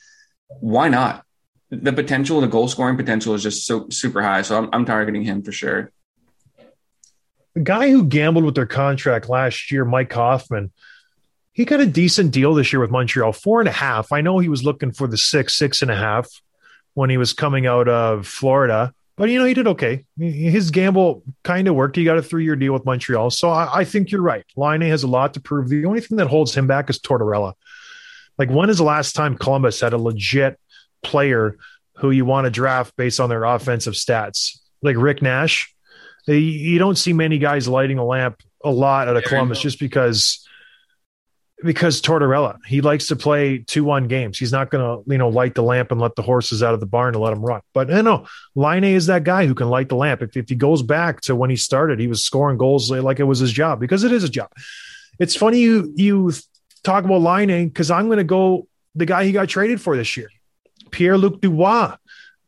[0.61, 1.24] why not?
[1.70, 4.42] The potential, the goal scoring potential is just so super high.
[4.42, 5.92] So I'm, I'm targeting him for sure.
[7.54, 10.72] the guy who gambled with their contract last year, Mike Hoffman,
[11.52, 14.11] he got a decent deal this year with Montreal, four and a half.
[14.11, 16.28] I know he was looking for the six, six and a half
[16.94, 20.05] when he was coming out of Florida, but you know he did okay.
[20.18, 21.96] His gamble kind of worked.
[21.96, 24.44] He got a three-year deal with Montreal, so I, I think you're right.
[24.57, 25.68] Laine has a lot to prove.
[25.68, 27.55] The only thing that holds him back is Tortorella.
[28.38, 30.59] Like when is the last time Columbus had a legit
[31.03, 31.57] player
[31.98, 34.59] who you want to draft based on their offensive stats?
[34.83, 35.72] Like Rick Nash,
[36.27, 39.79] you- you don't see many guys lighting a lamp a lot out of Columbus just
[39.79, 40.46] because
[41.62, 44.38] because Tortorella he likes to play two one games.
[44.38, 46.81] He's not going to you know light the lamp and let the horses out of
[46.81, 47.61] the barn and let them run.
[47.73, 50.23] But I know Laine is that guy who can light the lamp.
[50.23, 53.21] If, if he goes back to when he started, he was scoring goals eh, like
[53.21, 54.51] it was his job because it is a job.
[55.19, 56.33] It's funny you you
[56.83, 60.17] talk about Laine because I'm going to go the guy he got traded for this
[60.17, 60.29] year,
[60.90, 61.97] Pierre Luc Dubois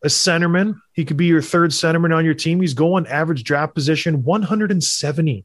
[0.07, 0.81] a centerman.
[0.93, 2.61] He could be your third centerman on your team.
[2.61, 5.45] He's going average draft position 170.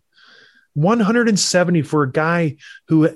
[0.73, 2.55] 170 for a guy
[2.87, 3.09] who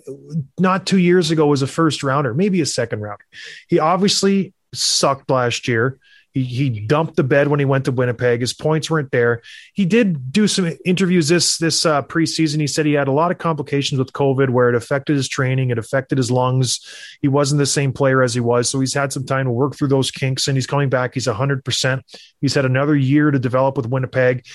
[0.60, 3.26] not two years ago was a first rounder, maybe a second rounder.
[3.68, 6.00] He obviously sucked last year.
[6.36, 8.42] He, he dumped the bed when he went to Winnipeg.
[8.42, 9.42] His points weren't there.
[9.74, 12.60] He did do some interviews this this uh, preseason.
[12.60, 15.70] He said he had a lot of complications with COVID, where it affected his training,
[15.70, 16.82] it affected his lungs.
[17.22, 19.78] He wasn't the same player as he was, so he's had some time to work
[19.78, 21.14] through those kinks, and he's coming back.
[21.14, 22.04] He's hundred percent.
[22.42, 24.46] He's had another year to develop with Winnipeg.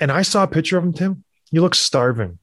[0.00, 1.24] And I saw a picture of him, Tim.
[1.52, 2.38] He looks starving.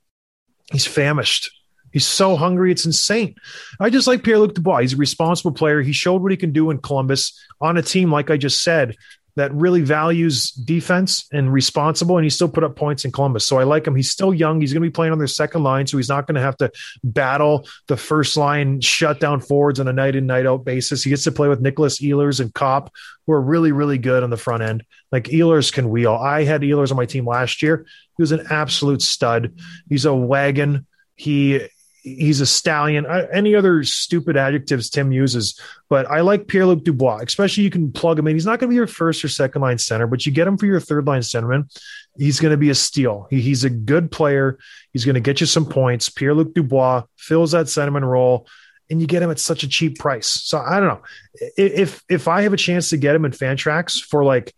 [0.72, 1.52] He's famished.
[1.91, 3.36] He's so hungry, it's insane.
[3.80, 4.82] I just like Pierre Luc Dubois.
[4.82, 5.82] He's a responsible player.
[5.82, 8.95] He showed what he can do in Columbus on a team, like I just said,
[9.35, 13.45] that really values defense and responsible, and he still put up points in Columbus.
[13.45, 13.95] So I like him.
[13.95, 14.59] He's still young.
[14.59, 16.57] He's going to be playing on their second line, so he's not going to have
[16.57, 16.71] to
[17.03, 21.03] battle the first line shutdown forwards on a night in, night out basis.
[21.03, 22.93] He gets to play with Nicholas Ehlers and Copp,
[23.25, 24.83] who are really, really good on the front end.
[25.11, 26.13] Like Ehlers can wheel.
[26.13, 27.85] I had Ehlers on my team last year.
[28.17, 29.53] He was an absolute stud.
[29.87, 30.85] He's a wagon.
[31.15, 31.67] He
[32.01, 33.05] he's a stallion.
[33.05, 35.59] I, any other stupid adjectives Tim uses,
[35.89, 37.21] but I like Pierre Luc Dubois.
[37.21, 38.35] Especially you can plug him in.
[38.35, 40.57] He's not going to be your first or second line center, but you get him
[40.57, 41.69] for your third line centerman.
[42.17, 43.27] He's going to be a steal.
[43.29, 44.57] He, he's a good player.
[44.93, 46.09] He's going to get you some points.
[46.09, 48.47] Pierre Luc Dubois fills that centerman role.
[48.91, 50.25] And you get him at such a cheap price.
[50.25, 51.01] So I don't know
[51.57, 54.51] if if I have a chance to get him in Fantrax for like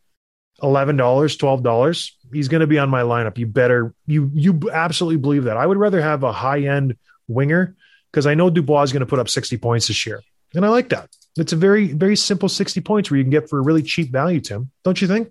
[0.63, 3.37] eleven dollars, twelve dollars, he's going to be on my lineup.
[3.37, 5.57] You better you you absolutely believe that.
[5.57, 6.95] I would rather have a high end
[7.31, 7.75] winger
[8.11, 10.21] because I know Dubois is going to put up sixty points this year,
[10.53, 11.09] and I like that.
[11.37, 14.11] It's a very very simple sixty points where you can get for a really cheap
[14.11, 14.41] value.
[14.41, 15.29] Tim, don't you think?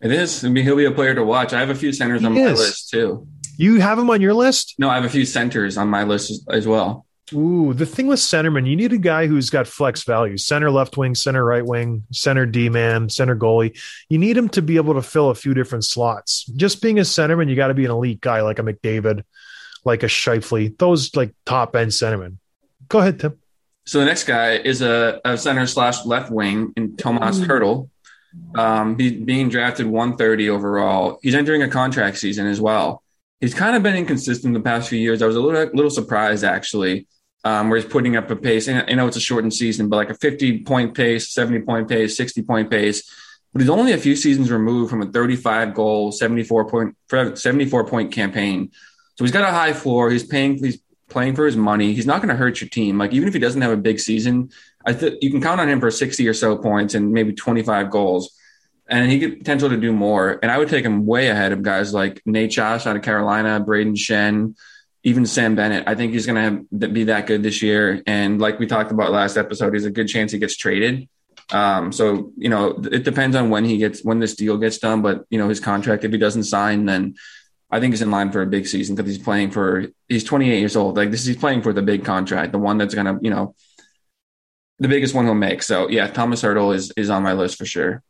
[0.00, 0.44] It is.
[0.44, 1.52] I mean, he'll be a player to watch.
[1.52, 3.26] I have a few centers He on my list too.
[3.56, 4.76] You have him on your list.
[4.78, 7.04] No, I have a few centers on my list as, as well.
[7.34, 10.96] Ooh, the thing with centerman, you need a guy who's got flex value center left
[10.96, 13.78] wing, center right wing, center D man, center goalie.
[14.08, 16.44] You need him to be able to fill a few different slots.
[16.44, 19.24] Just being a centerman, you got to be an elite guy like a McDavid,
[19.88, 22.36] like a Scheifele, those like top end centermen.
[22.88, 23.38] Go ahead, Tim.
[23.86, 27.88] So the next guy is a, a center slash left wing in Tomas Hertl,
[28.54, 31.18] um, be, being drafted 130 overall.
[31.22, 33.02] He's entering a contract season as well.
[33.40, 35.22] He's kind of been inconsistent the past few years.
[35.22, 37.06] I was a little little surprised actually
[37.44, 38.68] um, where he's putting up a pace.
[38.68, 41.88] And I know it's a shortened season, but like a 50 point pace, 70 point
[41.88, 43.10] pace, 60 point pace.
[43.52, 46.96] But he's only a few seasons removed from a 35 goal, 74 point,
[47.38, 48.70] 74 point campaign.
[49.18, 50.10] So he's got a high floor.
[50.10, 51.92] He's paying, he's playing for his money.
[51.92, 52.98] He's not going to hurt your team.
[52.98, 54.50] Like even if he doesn't have a big season,
[54.86, 57.90] I think you can count on him for 60 or so points and maybe 25
[57.90, 58.38] goals.
[58.88, 60.38] And he could potential to do more.
[60.40, 63.62] And I would take him way ahead of guys like Nate Josh out of Carolina,
[63.66, 64.54] Brayden Schenn,
[65.02, 65.88] even Sam Bennett.
[65.88, 68.00] I think he's going to be that good this year.
[68.06, 71.08] And like we talked about last episode, he's a good chance he gets traded.
[71.50, 75.02] Um, so you know, it depends on when he gets when this deal gets done.
[75.02, 77.16] But you know, his contract, if he doesn't sign, then
[77.70, 80.58] I think he's in line for a big season because he's playing for he's 28
[80.58, 80.96] years old.
[80.96, 83.54] Like this, he's playing for the big contract, the one that's to you know
[84.78, 85.62] the biggest one he'll make.
[85.62, 88.02] So yeah, Tomas Hertl is is on my list for sure.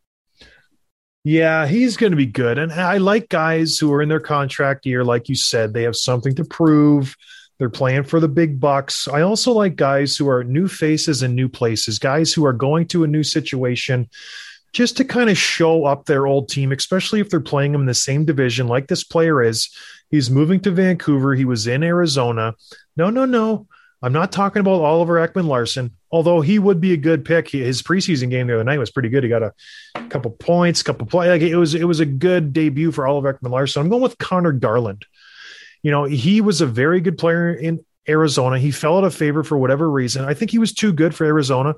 [1.24, 2.58] Yeah, he's going to be good.
[2.58, 5.04] And I like guys who are in their contract year.
[5.04, 7.16] Like you said, they have something to prove.
[7.58, 9.08] They're playing for the big bucks.
[9.08, 12.86] I also like guys who are new faces in new places, guys who are going
[12.88, 14.08] to a new situation
[14.72, 17.86] just to kind of show up their old team, especially if they're playing them in
[17.86, 19.74] the same division like this player is.
[20.10, 21.34] He's moving to Vancouver.
[21.34, 22.54] He was in Arizona.
[22.96, 23.66] No, no, no.
[24.00, 27.48] I'm not talking about Oliver Ekman Larsson, although he would be a good pick.
[27.48, 29.24] His preseason game the other night was pretty good.
[29.24, 29.52] He got a
[30.08, 31.28] couple points, couple play.
[31.28, 33.82] Like it was, it was a good debut for Oliver Ekman Larsson.
[33.82, 35.04] I'm going with Conor Garland.
[35.82, 38.58] You know, he was a very good player in Arizona.
[38.58, 40.24] He fell out of favor for whatever reason.
[40.24, 41.74] I think he was too good for Arizona.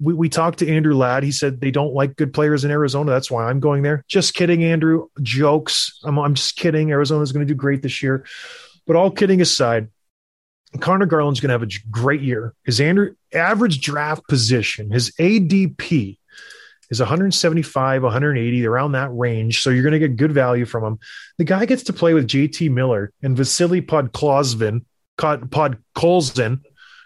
[0.00, 1.22] We, we talked to Andrew Ladd.
[1.22, 3.10] He said they don't like good players in Arizona.
[3.10, 4.04] That's why I'm going there.
[4.08, 5.08] Just kidding, Andrew.
[5.22, 5.98] Jokes.
[6.04, 6.90] I'm, I'm just kidding.
[6.90, 8.26] Arizona's going to do great this year.
[8.86, 9.88] But all kidding aside,
[10.78, 12.54] Conor Garland's going to have a great year.
[12.64, 16.18] His Andrew, average draft position, his ADP
[16.90, 19.62] is 175, 180, around that range.
[19.62, 20.98] So you're going to get good value from him.
[21.38, 24.84] The guy gets to play with JT Miller and Vasily Podkolzin,
[25.18, 26.60] Podkolzin,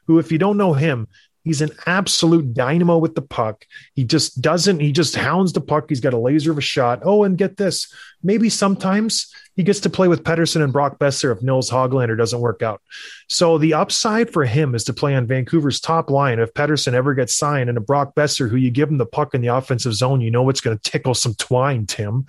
[0.07, 1.09] who, if you don't know him,
[1.45, 3.67] He's an absolute dynamo with the puck.
[3.95, 5.87] He just doesn't, he just hounds the puck.
[5.89, 7.01] He's got a laser of a shot.
[7.05, 7.93] Oh, and get this
[8.25, 12.41] maybe sometimes he gets to play with Pettersson and Brock Boeser if Nils Hoglander doesn't
[12.41, 12.83] work out.
[13.29, 16.41] So the upside for him is to play on Vancouver's top line.
[16.41, 19.35] If Pettersson ever gets signed and a Brock Boeser who you give him the puck
[19.35, 22.27] in the offensive zone, you know it's going to tickle some twine, Tim.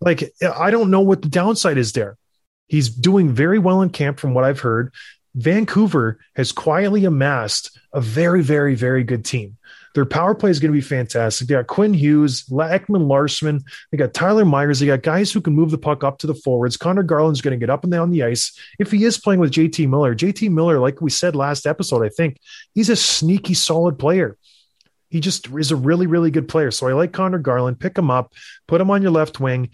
[0.00, 2.18] Like, I don't know what the downside is there.
[2.66, 4.92] He's doing very well in camp from what I've heard.
[5.34, 9.56] Vancouver has quietly amassed a very, very, very good team.
[9.94, 11.48] Their power play is going to be fantastic.
[11.48, 13.62] They got Quinn Hughes, Ekman Larsson.
[13.90, 14.80] They got Tyler Myers.
[14.80, 16.78] They got guys who can move the puck up to the forwards.
[16.78, 18.58] Conor Garland's going to get up and down the ice.
[18.78, 22.08] If he is playing with JT Miller, JT Miller, like we said last episode, I
[22.08, 22.38] think
[22.74, 24.38] he's a sneaky, solid player.
[25.10, 26.70] He just is a really, really good player.
[26.70, 27.78] So I like Conor Garland.
[27.78, 28.32] Pick him up,
[28.66, 29.68] put him on your left wing.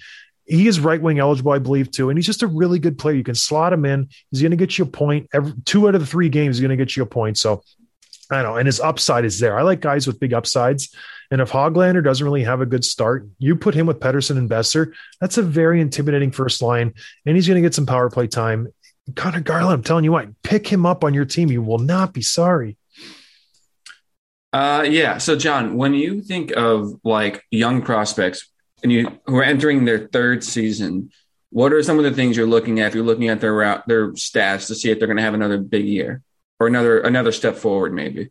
[0.49, 2.09] He is right wing eligible, I believe, too.
[2.09, 3.15] And he's just a really good player.
[3.15, 4.09] You can slot him in.
[4.31, 5.29] He's going to get you a point.
[5.33, 7.37] Every, two out of the three games, he's going to get you a point.
[7.37, 7.63] So
[8.31, 8.57] I don't know.
[8.57, 9.59] And his upside is there.
[9.59, 10.95] I like guys with big upsides.
[11.31, 14.49] And if Hoglander doesn't really have a good start, you put him with Pettersson and
[14.49, 14.95] Boeser.
[15.21, 16.95] That's a very intimidating first line.
[17.27, 18.69] And he's going to get some power play time.
[19.15, 21.51] Conor Garland, I'm telling you what, pick him up on your team.
[21.51, 22.77] You will not be sorry.
[24.53, 25.19] Uh, yeah.
[25.19, 28.49] So, John, when you think of like young prospects,
[28.83, 31.11] and you who are entering their third season,
[31.51, 32.89] what are some of the things you're looking at?
[32.89, 35.59] If you're looking at their their stats to see if they're going to have another
[35.59, 36.23] big year
[36.61, 38.31] or another another step forward, maybe.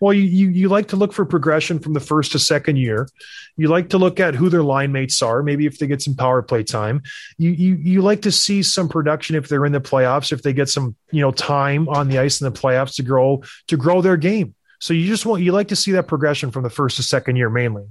[0.00, 3.08] Well, you, you you like to look for progression from the first to second year.
[3.56, 6.14] You like to look at who their line mates are, maybe if they get some
[6.14, 7.02] power play time.
[7.38, 10.52] You you you like to see some production if they're in the playoffs, if they
[10.52, 14.02] get some you know time on the ice in the playoffs to grow to grow
[14.02, 14.54] their game.
[14.80, 17.36] So you just want you like to see that progression from the first to second
[17.36, 17.86] year mainly.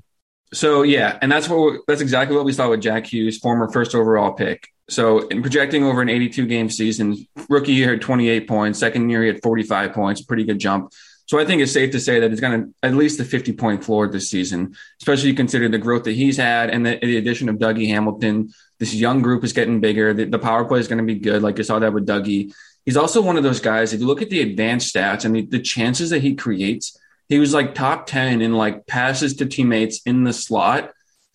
[0.53, 3.95] So yeah, and that's what that's exactly what we saw with Jack Hughes, former first
[3.95, 4.69] overall pick.
[4.89, 9.21] So in projecting over an 82 game season, rookie year had 28 points, second year
[9.21, 10.93] he had 45 points, pretty good jump.
[11.27, 13.53] So I think it's safe to say that he's going to at least the 50
[13.53, 17.49] point floor this season, especially considering the growth that he's had and the, the, addition
[17.49, 18.53] of Dougie Hamilton.
[18.77, 20.13] This young group is getting bigger.
[20.13, 22.53] The, the power play is going to be good, like you saw that with Dougie.
[22.85, 23.91] He's also one of those guys.
[23.91, 26.95] If you look at the advanced stats and the, the chances that he creates,
[27.29, 30.91] he was like top 10 in like passes to teammates in the slot.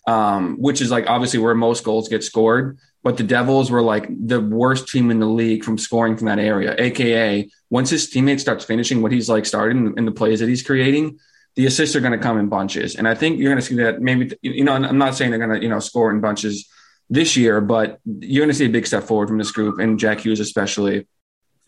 [0.06, 2.78] um, which is like obviously where most goals get scored.
[3.02, 6.38] But the Devils were like the worst team in the league from scoring from that
[6.38, 6.74] area.
[6.78, 10.62] AKA, once his teammate starts finishing what he's like starting in the plays that he's
[10.62, 11.18] creating,
[11.56, 12.96] the assists are going to come in bunches.
[12.96, 15.44] And I think you're going to see that maybe, you know, I'm not saying they're
[15.44, 16.68] going to, you know, score in bunches
[17.08, 19.98] this year, but you're going to see a big step forward from this group and
[19.98, 21.08] Jack Hughes especially.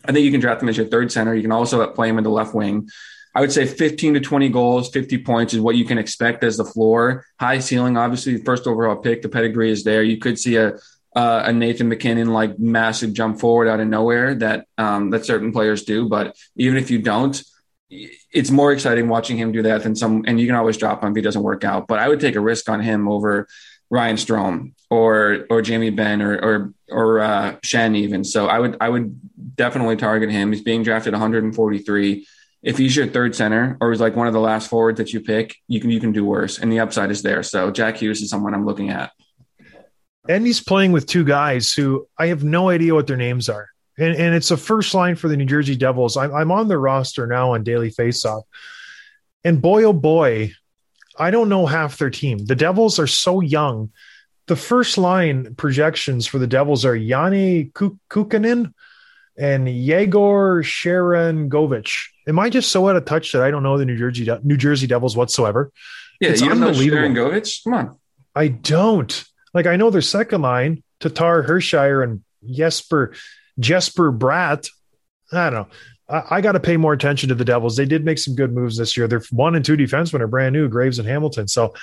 [0.05, 1.33] I think you can draft him as your third center.
[1.33, 2.89] You can also play him in the left wing.
[3.35, 6.57] I would say 15 to 20 goals, 50 points is what you can expect as
[6.57, 7.25] the floor.
[7.39, 9.21] High ceiling, obviously, first overall pick.
[9.21, 10.03] The pedigree is there.
[10.03, 10.73] You could see a
[11.15, 15.51] uh, a Nathan MacKinnon like massive jump forward out of nowhere that um, that certain
[15.51, 16.09] players do.
[16.09, 17.41] But even if you don't,
[17.89, 20.23] it's more exciting watching him do that than some.
[20.25, 21.87] And you can always drop him if he doesn't work out.
[21.87, 23.47] But I would take a risk on him over
[23.89, 28.23] Ryan Strome or or Jamie Benn or or or uh, Schenn even.
[28.23, 30.51] So I would I would definitely target him.
[30.51, 32.27] He's being drafted 143.
[32.63, 35.19] If he's your third center or he's like one of the last forwards that you
[35.19, 37.43] pick, you can you can do worse, and the upside is there.
[37.43, 39.11] So Jack Hughes is someone I'm looking at.
[40.29, 43.67] And he's playing with two guys who I have no idea what their names are.
[43.97, 46.15] And, and it's a first line for the New Jersey Devils.
[46.15, 48.43] I'm, I'm on the roster now on Daily Faceoff.
[49.43, 50.53] And boy, oh boy,
[51.19, 52.45] I don't know half their team.
[52.45, 53.91] The Devils are so young.
[54.47, 58.73] The first line projections for the Devils are Janne Kuokkanen
[59.37, 61.91] and Yegor Sharangovich.
[62.27, 64.57] Am I just so out of touch that I don't know the New Jersey New
[64.57, 65.71] Jersey Devils whatsoever?
[66.19, 67.63] Yeah, it's you don't know Sharangovich?
[67.63, 67.99] Come on.
[68.35, 69.25] I don't.
[69.53, 73.13] Like I know their second line, Tatar Hischier and Jesper
[73.59, 74.69] Jesper Bratt.
[75.31, 75.67] I don't know.
[76.09, 77.75] I, I got to pay more attention to the Devils.
[77.75, 79.07] They did make some good moves this year.
[79.07, 81.47] Their one and two defensemen are brand new, Graves and Hamilton.
[81.47, 81.73] So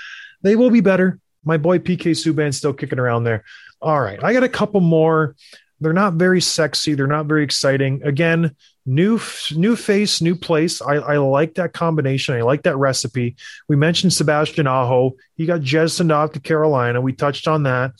[0.42, 1.18] they will be better.
[1.44, 3.44] My boy PK Subban's still kicking around there.
[3.80, 4.22] All right.
[4.22, 5.36] I got a couple more.
[5.80, 6.94] They're not very sexy.
[6.94, 8.02] They're not very exciting.
[8.02, 8.54] Again,
[8.84, 9.20] new
[9.54, 10.82] new face, new place.
[10.82, 12.34] I, I like that combination.
[12.34, 13.36] I like that recipe.
[13.68, 15.16] We mentioned Sebastian Aho.
[15.36, 17.00] He got jettisoned off to Carolina.
[17.00, 17.92] We touched on that.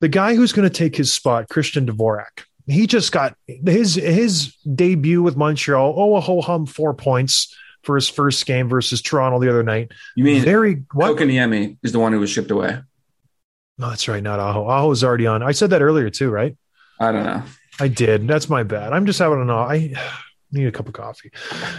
[0.00, 2.44] The guy who's going to take his spot, Christian Dvorak.
[2.66, 5.94] He just got his his debut with Montreal.
[5.96, 9.92] Oh, a whole hum four points for his first game versus Toronto the other night.
[10.16, 11.10] You mean very what?
[11.82, 12.80] Is the one who was shipped away.
[13.78, 14.22] No, that's right.
[14.22, 14.68] Not Aho.
[14.68, 15.42] Aho was already on.
[15.42, 16.56] I said that earlier too, right?
[17.00, 17.42] I don't know.
[17.80, 18.28] I did.
[18.28, 18.92] That's my bad.
[18.92, 19.50] I'm just having an.
[19.50, 19.94] I
[20.52, 21.30] need a cup of coffee.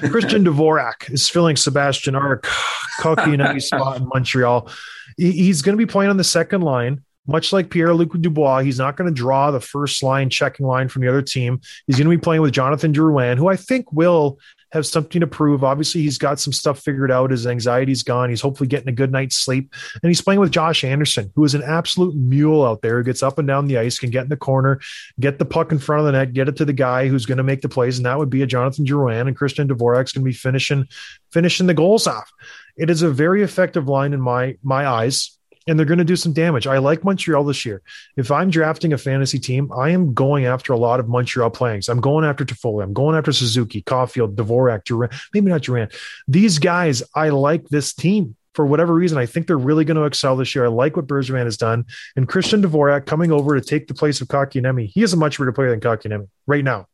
[0.09, 4.69] Christian Dvorak is filling Sebastian Kotkaniemi spot in Montreal.
[5.17, 8.79] He's going to be playing on the second line much like Pierre Luc Dubois, he's
[8.79, 11.61] not going to draw the first line checking line from the other team.
[11.87, 14.39] He's going to be playing with Jonathan Drouin, who I think will
[14.73, 15.63] have something to prove.
[15.63, 17.29] Obviously, he's got some stuff figured out.
[17.29, 18.31] His anxiety's gone.
[18.31, 19.71] He's hopefully getting a good night's sleep.
[20.01, 23.21] And he's playing with Josh Anderson, who is an absolute mule out there who gets
[23.21, 24.81] up and down the ice, can get in the corner,
[25.19, 27.37] get the puck in front of the net, get it to the guy who's going
[27.37, 27.97] to make the plays.
[27.97, 29.27] And that would be a Jonathan Drouin.
[29.27, 30.87] And Christian Dvorak's going to be finishing
[31.31, 32.31] finishing the goals off.
[32.75, 35.37] It is a very effective line in my my eyes
[35.67, 36.67] and they're going to do some damage.
[36.67, 37.81] I like Montreal this year.
[38.17, 41.89] If I'm drafting a fantasy team, I am going after a lot of Montreal players.
[41.89, 42.83] I'm going after Toffoli.
[42.83, 45.93] I'm going after Suzuki, Caufield, Dvorak, Drouin, maybe not Drouin.
[46.27, 49.17] These guys, I like this team for whatever reason.
[49.17, 50.65] I think they're really going to excel this year.
[50.65, 51.85] I like what Bergevin has done.
[52.15, 54.87] And Christian Dvorak coming over to take the place of Kotkaniemi.
[54.87, 56.87] He is a much better player than Kotkaniemi right now.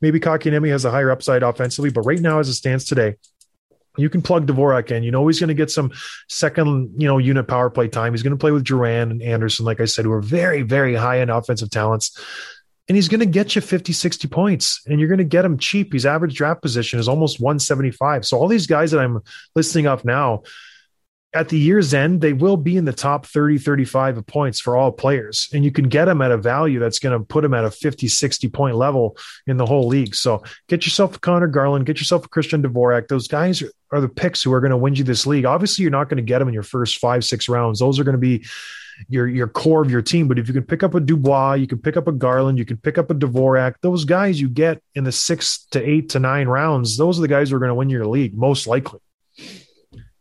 [0.00, 3.16] Maybe Kotkaniemi has a higher upside offensively, but right now, as it stands today,
[3.96, 5.02] you can plug Dvorak in.
[5.02, 5.92] You know he's going to get some
[6.28, 8.12] second, you know, unit power play time.
[8.12, 10.94] He's going to play with Drouin and Anderson, like I said, who are very, very
[10.94, 12.18] high end offensive talents.
[12.88, 15.56] And he's going to get you 50, 60 points, and you're going to get him
[15.56, 15.94] cheap.
[15.94, 18.26] His average draft position is almost 175.
[18.26, 19.22] So all these guys that I'm
[19.54, 20.42] listing off now,
[21.34, 24.76] at the year's end, they will be in the top 30, 35 of points for
[24.76, 25.48] all players.
[25.52, 27.70] And you can get them at a value that's going to put them at a
[27.70, 29.16] 50, 60 point level
[29.46, 30.14] in the whole league.
[30.14, 33.08] So get yourself a Conor Garland, get yourself a Christian Dvorak.
[33.08, 35.44] Those guys are, are the picks who are going to win you this league.
[35.44, 37.80] Obviously, you're not going to get them in your first five, six rounds.
[37.80, 38.46] Those are going to be
[39.08, 40.28] your your core of your team.
[40.28, 42.64] But if you can pick up a Dubois, you can pick up a Garland, you
[42.64, 43.74] can pick up a Dvorak.
[43.80, 47.28] Those guys you get in the six to eight to nine rounds, those are the
[47.28, 49.00] guys who are going to win your league most likely.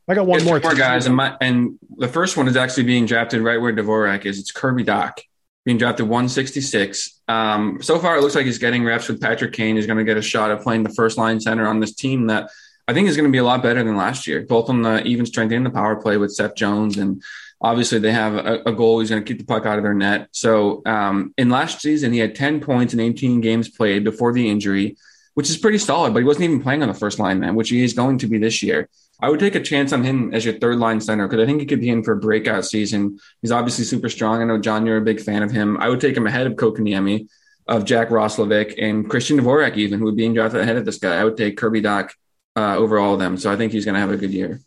[0.08, 0.60] I got one more.
[0.60, 4.26] more guys, and my and the first one is actually being drafted right where Dvorak
[4.26, 4.40] is.
[4.40, 5.20] It's Kirby Dach
[5.66, 7.22] being drafted 166.
[7.28, 9.76] Um, so far, it looks like he's getting reps with Patrick Kane.
[9.76, 12.28] He's going to get a shot at playing the first line center on this team
[12.28, 12.50] that
[12.88, 15.02] I think is going to be a lot better than last year, both on the
[15.04, 16.98] even strength and the power play with Seth Jones.
[16.98, 17.24] And
[17.62, 19.00] obviously, they have a, a goal.
[19.00, 20.28] He's going to keep the puck out of their net.
[20.32, 24.50] So um, in last season, he had 10 points in 18 games played before the
[24.50, 24.98] injury,
[25.34, 27.70] which is pretty solid, but he wasn't even playing on the first line then, which
[27.70, 28.90] he is going to be this year.
[29.22, 31.62] I would take a chance on him as your third line center because I think
[31.62, 33.20] he could be in for a breakout season.
[33.42, 34.42] He's obviously super strong.
[34.42, 35.78] I know John, you're a big fan of him.
[35.78, 37.28] I would take him ahead of Kotkaniemi,
[37.68, 40.98] of Jack Roslovic, and Christian Dvorak, even who would be in drafted ahead of this
[40.98, 41.20] guy.
[41.20, 42.10] I would take Kirby Dach
[42.56, 43.38] uh, over all of them.
[43.38, 44.60] So I think he's going to have a good year.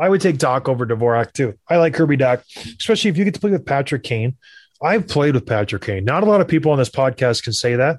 [0.00, 1.54] I would take Dach over Dvorak too.
[1.68, 2.42] I like Kirby Dach,
[2.78, 4.36] especially if you get to play with Patrick Kane.
[4.80, 6.04] I've played with Patrick Kane.
[6.04, 7.96] Not a lot of people on this podcast can say that,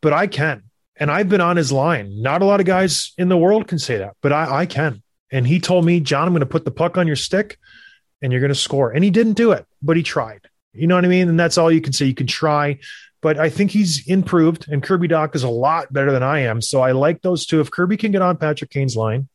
[0.00, 0.64] but I can.
[0.96, 2.22] And I've been on his line.
[2.22, 5.02] Not a lot of guys in the world can say that, but I, I can.
[5.30, 7.58] And he told me, John, I'm going to put the puck on your stick
[8.22, 8.90] and you're going to score.
[8.90, 10.48] And he didn't do it, but he tried.
[10.72, 11.28] You know what I mean?
[11.28, 12.06] And that's all you can say.
[12.06, 12.78] You can try,
[13.20, 14.68] but I think he's improved.
[14.68, 16.60] And Kirby Dach is a lot better than I am.
[16.60, 17.60] So I like those two.
[17.60, 19.28] If Kirby can get on Patrick Kane's line,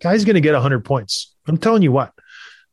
[0.00, 1.34] guy's going to get 100 points.
[1.46, 2.12] I'm telling you what.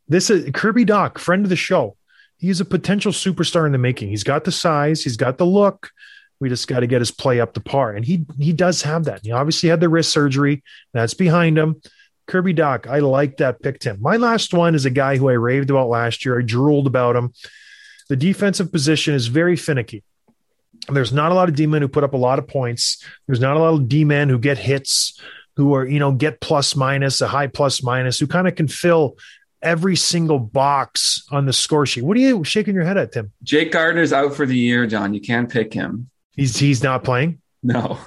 [0.08, 1.96] This is Kirby Dach, friend of the show.
[2.38, 4.10] He's a potential superstar in the making.
[4.10, 5.92] He's got the size, he's got the look.
[6.40, 9.06] We just got to get his play up to par, and he he does have
[9.06, 9.22] that.
[9.24, 10.64] He obviously had the wrist surgery.
[10.94, 11.82] That's behind him.
[12.28, 13.62] Kirby Dach, I like that.
[13.62, 13.98] Picked him.
[14.00, 16.40] My last one is a guy who I raved about last year.
[16.40, 17.34] I drooled about him.
[18.08, 20.04] The defensive position is very finicky.
[20.88, 23.04] There's not a lot of D men who put up a lot of points.
[23.28, 25.20] There's not a lot of D men who get hits,
[25.58, 28.68] who are, you know, get plus minus, a high plus minus, who kind of can
[28.68, 29.18] fill
[29.62, 32.04] every single box on the score sheet.
[32.04, 33.32] What are you shaking your head at, Tim?
[33.44, 35.14] Jake Gardiner's out for the year, John.
[35.14, 36.10] You can't pick him.
[36.40, 37.42] He's he's not playing.
[37.62, 38.00] No.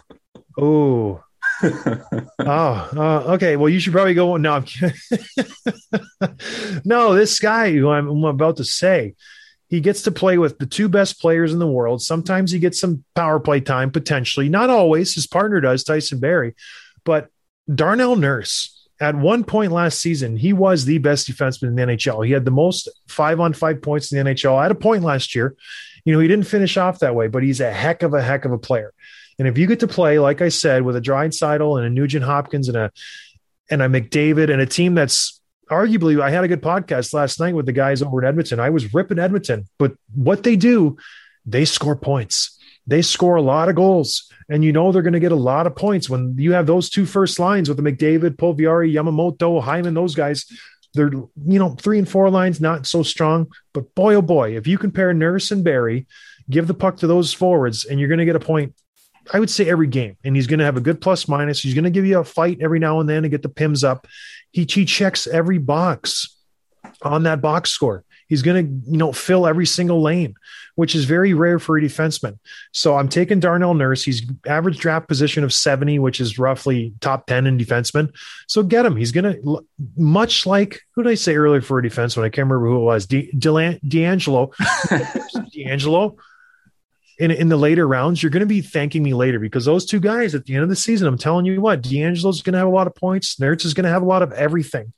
[0.58, 1.22] Oh,
[1.62, 3.56] oh, uh, okay.
[3.56, 4.38] Well, you should probably go.
[4.38, 4.96] No, I'm kidding.
[6.84, 9.16] no, this guy who I'm, I'm about to say,
[9.68, 12.00] he gets to play with the two best players in the world.
[12.00, 14.48] Sometimes he gets some power play time potentially.
[14.48, 15.14] Not always.
[15.14, 16.54] His partner does, Tyson Barrie,
[17.04, 17.28] but
[17.72, 18.78] Darnell Nurse.
[18.98, 22.24] At one point last season, he was the best defenseman in the NHL.
[22.24, 25.34] He had the most five on five points in the NHL at a point last
[25.34, 25.54] year.
[26.04, 28.44] You know, he didn't finish off that way, but he's a heck of a heck
[28.44, 28.92] of a player.
[29.38, 32.24] And if you get to play, like I said, with a Draisaitl and a Nugent
[32.24, 32.90] Hopkins and a
[33.70, 35.40] and a McDavid and a team that's
[35.70, 38.60] arguably, I had a good podcast last night with the guys over in Edmonton.
[38.60, 40.96] I was ripping Edmonton, but what they do,
[41.46, 42.58] they score points.
[42.86, 45.68] They score a lot of goals, and you know they're going to get a lot
[45.68, 49.94] of points when you have those two first lines with the McDavid, Puljujarvi, Yamamoto, Hyman.
[49.94, 50.46] Those guys,
[50.94, 54.66] they're you know three and four lines not so strong, but boy oh boy, if
[54.66, 56.06] you compare Nurse and Barrie,
[56.50, 58.74] give the puck to those forwards, and you're going to get a point
[59.32, 61.60] I would say every game, and he's going to have a good plus minus.
[61.60, 63.84] He's going to give you a fight every now and then to get the pims
[63.84, 64.06] up.
[64.50, 66.36] He, he checks every box
[67.02, 68.04] on that box score.
[68.32, 70.36] He's going to, you know, fill every single lane,
[70.74, 72.38] which is very rare for a defenseman.
[72.72, 74.02] So I'm taking Darnell Nurse.
[74.02, 78.10] He's average draft position of 70, which is roughly top 10 in defenseman.
[78.46, 78.96] So get him.
[78.96, 79.66] He's going to,
[79.98, 82.22] much like who did I say earlier for a defenseman?
[82.22, 83.04] I can't remember who it was.
[83.04, 84.54] D- DeAngelo.
[85.54, 86.16] DeAngelo
[87.18, 90.00] in, in the later rounds, you're going to be thanking me later because those two
[90.00, 92.68] guys at the end of the season, I'm telling you what, DeAngelo's going to have
[92.68, 93.38] a lot of points.
[93.38, 94.94] Nurse is going to have a lot of everything,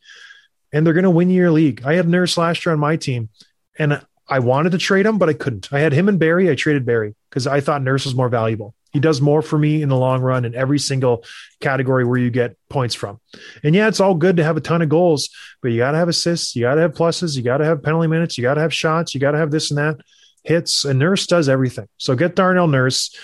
[0.75, 1.83] and they're going to win your league.
[1.87, 3.31] I had Nurse last year on my team,
[3.79, 5.73] and I wanted to trade him, but I couldn't.
[5.73, 6.51] I had him and Barrie.
[6.51, 8.75] I traded Barrie because I thought Nurse was more valuable.
[8.93, 11.25] He does more for me in the long run in every single
[11.61, 13.21] category where you get points from.
[13.63, 15.31] And yeah, it's all good to have a ton of goals,
[15.63, 17.83] but you got to have assists, you got to have pluses, you got to have
[17.83, 19.97] penalty minutes, you got to have shots, you got to have this and that
[20.45, 21.89] hits, and Nurse does everything.
[21.99, 23.17] So get Darnell Nurse,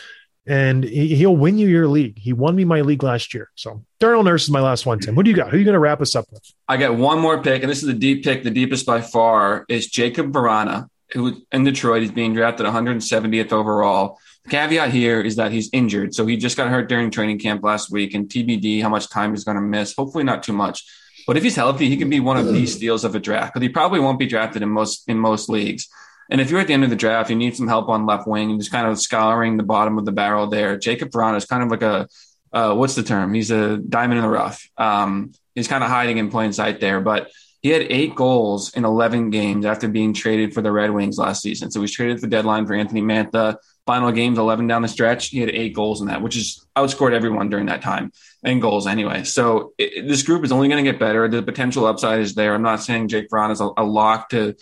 [0.51, 2.19] and he, will win you your league.
[2.19, 3.51] He won me my league last year.
[3.55, 4.99] So Darnell Nurse is my last one.
[4.99, 5.51] Tim, who do you got?
[5.51, 6.43] Who are you going to wrap us up with?
[6.67, 8.43] I got one more pick, and this is the deep pick.
[8.43, 14.19] The deepest by far is Jakub Vrana, who in Detroit is being drafted 170th overall.
[14.43, 17.63] The caveat here is that he's injured, so he just got hurt during training camp
[17.63, 19.95] last week, and TBD how much time he's going to miss.
[19.95, 20.85] Hopefully, not too much.
[21.29, 23.55] But if he's healthy, he can be one of the steals of a draft.
[23.55, 25.89] But he probably won't be drafted in most in most leagues.
[26.31, 28.27] And if you're at the end of the draft, you need some help on left
[28.27, 30.79] wing and just kind of scouring the bottom of the barrel there.
[30.79, 32.09] Jakub Vrana is kind of like a
[32.53, 33.33] uh, what's the term?
[33.35, 34.69] He's a diamond in the rough.
[34.77, 37.31] Um, he's kind of hiding in plain sight there, but
[37.63, 41.43] he had eight goals in 11 games after being traded for the Red Wings last
[41.43, 41.71] season.
[41.71, 43.57] So he's traded the deadline for Anthony Mantha.
[43.87, 45.29] Final games, 11 down the stretch.
[45.29, 48.13] He had eight goals in that, which is outscored everyone during that time
[48.43, 49.25] and goals anyway.
[49.25, 51.29] So it, this group is only going to get better.
[51.29, 52.55] The potential upside is there.
[52.55, 54.55] I'm not saying Jake Vrana is a, a lock to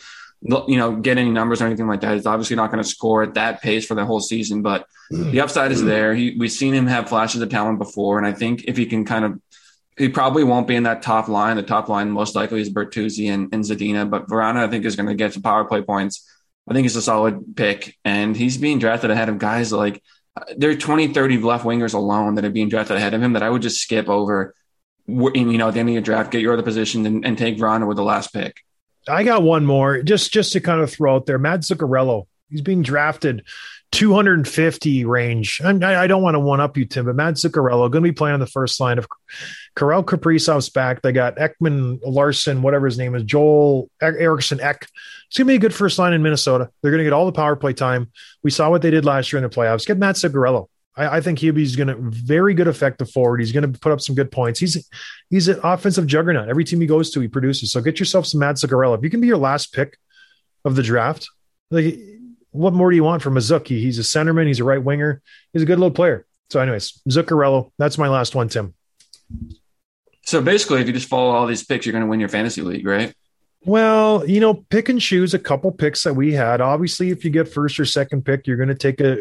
[0.42, 2.14] you know, get any numbers or anything like that.
[2.14, 5.30] He's obviously not going to score at that pace for the whole season, but mm-hmm.
[5.30, 6.14] the upside is there.
[6.14, 9.04] He, we've seen him have flashes of talent before, and I think if he can
[9.04, 9.40] kind of,
[9.96, 11.56] he probably won't be in that top line.
[11.56, 14.94] The top line most likely is Bertuzzi and, and Zadina, but Vrana I think is
[14.94, 16.24] going to get some power play points.
[16.68, 20.02] I think he's a solid pick, and he's being drafted ahead of guys like
[20.36, 23.32] uh, there are 20, 30 left wingers alone that are being drafted ahead of him
[23.32, 24.54] that I would just skip over.
[25.08, 27.56] You know, at the end of your draft, get your other position and, and take
[27.56, 28.60] Vrana with the last pick.
[29.08, 31.38] I got one more just just to kind of throw out there.
[31.38, 33.44] Matt Zuccarello, he's being drafted
[33.92, 35.60] 250 range.
[35.64, 38.12] I, I don't want to one up you, Tim, but Matt Zuccarello going to be
[38.12, 39.06] playing on the first line of
[39.76, 41.00] Kirill Kaprizov's back.
[41.00, 44.86] They got Ekman Larson, whatever his name is, Joel Eriksson Ek.
[45.28, 46.70] It's going to be a good first line in Minnesota.
[46.82, 48.10] They're going to get all the power play time.
[48.42, 49.86] We saw what they did last year in the playoffs.
[49.86, 50.68] Get Matt Zuccarello.
[50.98, 53.40] I, I think he's going to very good effective forward.
[53.40, 54.60] He's going to put up some good points.
[54.60, 54.88] He's
[55.30, 56.48] he's an offensive juggernaut.
[56.48, 57.72] Every team he goes to, he produces.
[57.72, 58.96] So get yourself some Matt Zuccarello.
[58.98, 59.96] If you can be your last pick
[60.64, 61.28] of the draft,
[61.70, 61.98] like
[62.50, 63.80] what more do you want from Azuki?
[63.80, 64.46] He's a centerman.
[64.46, 65.22] He's a right winger.
[65.52, 66.26] He's a good little player.
[66.50, 67.70] So, anyways, Zuccarello.
[67.78, 68.74] That's my last one, Tim.
[70.24, 72.62] So basically, if you just follow all these picks, you're going to win your fantasy
[72.62, 73.14] league, right?
[73.64, 76.60] Well, you know, pick and choose a couple picks that we had.
[76.60, 79.18] Obviously, if you get first or second pick, you're going to take a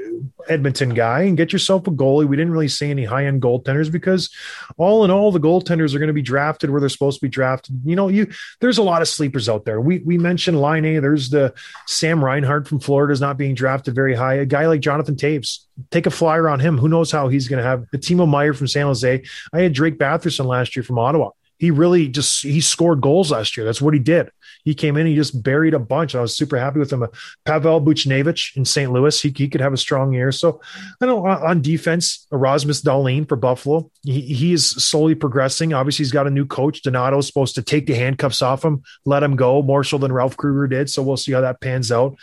[0.48, 2.28] Edmonton guy and get yourself a goalie.
[2.28, 4.30] We didn't really see any high end goaltenders because,
[4.78, 7.30] all in all, the goaltenders are going to be drafted where they're supposed to be
[7.30, 7.82] drafted.
[7.84, 8.32] You know, you
[8.62, 9.82] there's a lot of sleepers out there.
[9.82, 11.02] We we mentioned Laine.
[11.02, 11.54] There's the
[11.88, 14.36] Sam Reinhart from Florida is not being drafted very high.
[14.36, 16.78] A guy like Jonathan Toews, take a flyer on him.
[16.78, 19.24] Who knows how he's going to have a Timo Meier from San Jose.
[19.52, 23.58] I had Drake Batherson last year from Ottawa he really just he scored goals last
[23.58, 23.66] year.
[23.66, 24.30] That's what he did.
[24.64, 26.14] He came in, he just buried a bunch.
[26.14, 27.04] I was super happy with him.
[27.04, 27.08] Uh,
[27.46, 28.92] Pavel Buchnevich in St.
[28.92, 30.32] Louis, he, he could have a strong year.
[30.32, 30.62] So
[31.02, 35.74] I know on defense, Erasmus Dahlin for Buffalo, he, he is slowly progressing.
[35.74, 36.82] Obviously, he's got a new coach.
[36.82, 40.12] Donato is supposed to take the handcuffs off him, let him go more so than
[40.12, 40.90] Ralph Krueger did.
[40.90, 42.18] So we'll see how that pans out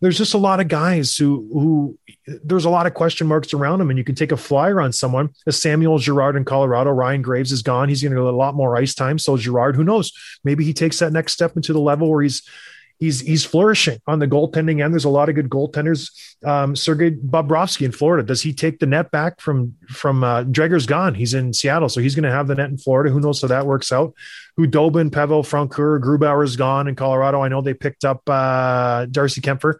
[0.00, 1.98] there's just a lot of guys who who
[2.44, 4.92] there's a lot of question marks around him, and you can take a flyer on
[4.92, 5.30] someone.
[5.46, 7.88] As Samuel Girard in Colorado, Ryan Graves is gone.
[7.88, 9.18] He's going to get a lot more ice time.
[9.18, 10.12] So Girard, who knows?
[10.44, 12.42] Maybe he takes that next step into the level where he's
[12.98, 14.92] he's he's flourishing on the goaltending end.
[14.92, 16.10] There's a lot of good goaltenders.
[16.44, 18.26] Um, Sergei Bobrovsky in Florida.
[18.26, 21.14] Does he take the net back from from uh, Driedger's gone?
[21.14, 23.10] He's in Seattle, so he's going to have the net in Florida.
[23.10, 24.14] Who knows how that works out?
[24.58, 27.42] Khudobin, Pavel Francouz, Grubauer is gone in Colorado.
[27.42, 29.74] I know they picked up uh, Darcy Kuemper,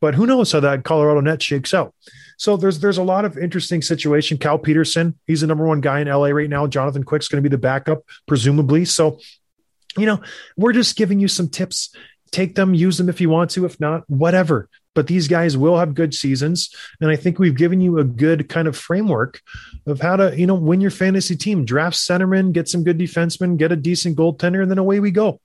[0.00, 1.94] but who knows how that Colorado net shakes out.
[2.38, 4.38] So there's there's a lot of interesting situation.
[4.38, 6.66] Cal Petersen, he's the number one guy in LA right now.
[6.66, 8.86] Jonathan Quick's going to be the backup, presumably.
[8.86, 9.18] So,
[9.98, 10.22] you know,
[10.56, 11.94] we're just giving you some tips
[12.32, 13.64] take them, use them if you want to.
[13.64, 14.68] If not, whatever.
[14.94, 16.74] But these guys will have good seasons.
[17.00, 19.40] And I think we've given you a good kind of framework
[19.86, 21.64] of how to, you know, win your fantasy team.
[21.64, 25.40] Draft centerman, get some good defensemen, get a decent goaltender, and then away we go.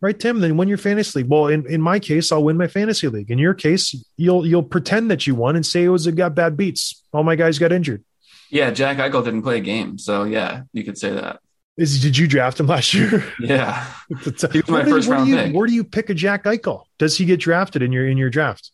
[0.00, 0.40] Right, Tim?
[0.40, 1.30] Then win your fantasy league.
[1.30, 3.30] Well, in, in my case, I'll win my fantasy league.
[3.30, 6.12] In your case, you'll you'll pretend that you won and say oh, it was a
[6.12, 7.02] got bad beats.
[7.12, 8.04] All my guys got injured.
[8.50, 11.40] Yeah, Jack Eichel didn't play a game, so yeah, you could say that.
[11.76, 13.24] Is did you draft him last year?
[13.40, 15.54] Yeah, he was my first round you, pick.
[15.54, 16.84] Where do you pick a Jack Eichel?
[16.98, 18.70] Does he get drafted in your in your draft?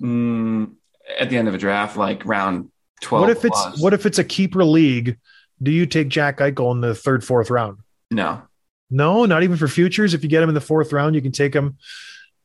[0.00, 0.72] Mm,
[1.18, 2.70] at the end of a draft, like round
[3.00, 3.22] twelve.
[3.22, 5.18] What if it's what if it's a keeper league?
[5.62, 7.78] Do you take Jack Eichel in the third, fourth round?
[8.10, 8.42] No,
[8.90, 10.12] No, not even for futures.
[10.12, 11.78] If you get him in the fourth round, you can take him,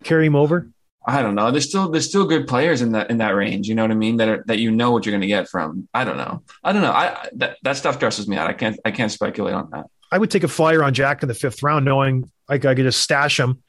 [0.03, 0.69] carry him over.
[1.05, 1.49] I don't know.
[1.49, 3.67] There's still there's still good players in that in that range.
[3.67, 4.17] You know what I mean?
[4.17, 5.87] That are, that you know what you're going to get from.
[5.93, 6.43] I don't know.
[6.63, 6.91] I don't know.
[6.91, 8.47] I that that stuff stresses me out.
[8.47, 9.87] I can't I can't speculate on that.
[10.11, 12.77] I would take a flyer on Jack in the fifth round, knowing I, I could
[12.77, 13.63] just stash him,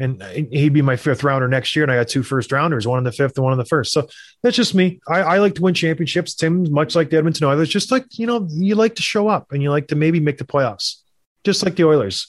[0.00, 1.84] and he'd be my fifth rounder next year.
[1.84, 3.92] And I got two first rounders, one in the fifth and one in the first.
[3.92, 4.08] So
[4.42, 5.00] that's just me.
[5.06, 6.34] I, I like to win championships.
[6.34, 9.52] Tim, much like the Edmonton Oilers, just like you know, you like to show up
[9.52, 10.96] and you like to maybe make the playoffs,
[11.44, 12.26] just like the Oilers.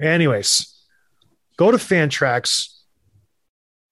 [0.00, 0.74] Anyways,
[1.56, 2.73] go to Fantrax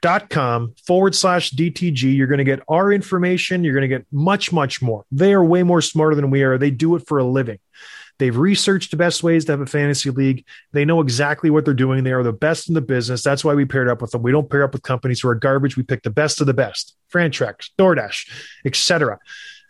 [0.03, 2.14] dot com forward slash DTG.
[2.14, 3.64] You're going to get our information.
[3.64, 5.07] You're going to get much, much more.
[5.11, 6.59] They are way more smarter than we are.
[6.59, 7.59] They do it for a living.
[8.18, 10.44] They've researched the best ways to have a fantasy league.
[10.72, 12.05] They know exactly what they're doing.
[12.05, 13.22] They are the best in the business.
[13.22, 14.22] That's why we paired up with them.
[14.22, 15.76] We don't pair up with companies who are garbage.
[15.76, 16.94] We pick the best of the best.
[17.12, 18.30] Fantrax, DoorDash,
[18.64, 19.18] etc.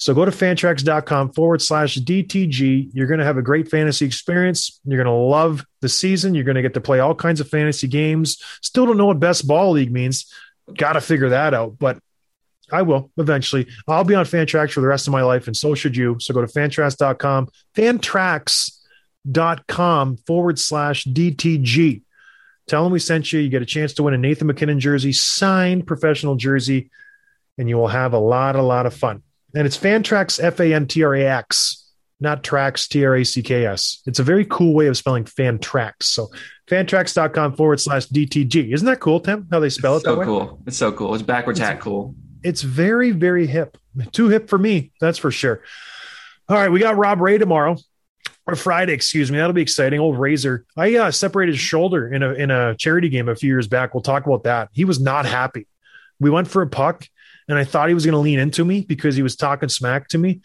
[0.03, 2.90] So go to fantrax.com forward slash DTG.
[2.92, 4.80] You're going to have a great fantasy experience.
[4.84, 6.34] You're going to love the season.
[6.34, 8.42] You're going to get to play all kinds of fantasy games.
[8.62, 10.26] Still don't know what best ball league means.
[10.76, 11.78] Got to figure that out.
[11.78, 12.00] But
[12.72, 13.68] I will eventually.
[13.86, 16.16] I'll be on Fantrax for the rest of my life, and so should you.
[16.18, 17.46] So go to fantrax.com,
[17.76, 22.03] fantrax.com forward slash DTG.
[22.66, 23.38] Tell them we sent you.
[23.38, 26.90] You get a chance to win a Nathan MacKinnon jersey, signed professional jersey,
[27.57, 29.22] and you will have a lot, a lot of fun.
[29.55, 31.90] And it's Fantrax, F A N T R A X,
[32.20, 34.03] not Trax, T R A C K S.
[34.07, 36.05] It's a very cool way of spelling Fantrax.
[36.05, 36.28] So
[36.68, 38.72] fantrax.com forward slash DTG.
[38.72, 39.46] Isn't that cool, Tim?
[39.50, 40.24] How they spell it that so way?
[40.24, 40.62] cool.
[40.66, 41.14] It's so cool.
[41.14, 42.14] It's backwards hat cool.
[42.42, 43.76] it's very, very hip.
[44.12, 45.62] Too hip for me, that's for sure.
[46.48, 47.76] All right, we got Rob Ray tomorrow
[48.46, 49.38] or Friday, excuse me.
[49.38, 50.00] That'll be exciting.
[50.00, 50.64] Old Razor.
[50.76, 53.94] I uh, separated his shoulder in a in a charity game a few years back.
[53.94, 54.70] We'll talk about that.
[54.72, 55.66] He was not happy.
[56.18, 57.07] We went for a puck,
[57.49, 60.09] and I thought he was going to lean into me because he was talking smack
[60.09, 60.40] to me.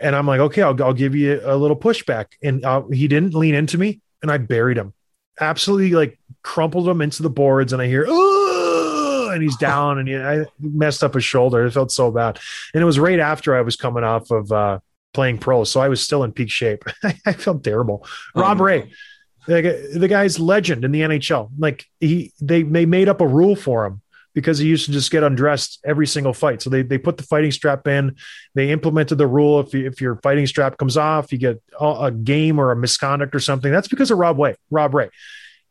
[0.00, 2.26] And I'm like, okay, I'll, I'll give you a little pushback.
[2.42, 4.94] And uh, he didn't lean into me, and I buried him.
[5.40, 7.72] Absolutely, like crumpled him into the boards.
[7.72, 11.66] And I hear, oh, and he's down, and he, I messed up his shoulder.
[11.66, 12.38] It felt so bad.
[12.74, 14.78] And it was right after I was coming off of uh,
[15.12, 16.84] playing pro, so I was still in peak shape.
[17.26, 18.06] I felt terrible.
[18.36, 18.92] Rob Oh, Ray,
[19.46, 21.50] the, the guy's legend in the NHL.
[21.58, 24.00] Like he, they they made up a rule for him
[24.34, 26.62] because he used to just get undressed every single fight.
[26.62, 28.16] So they, they put the fighting strap in.
[28.54, 32.10] They implemented the rule if you, if your fighting strap comes off, you get a,
[32.10, 33.72] game or a misconduct or something.
[33.72, 35.06] That's because of Rob Way, Rob Ray.
[35.06, 35.12] If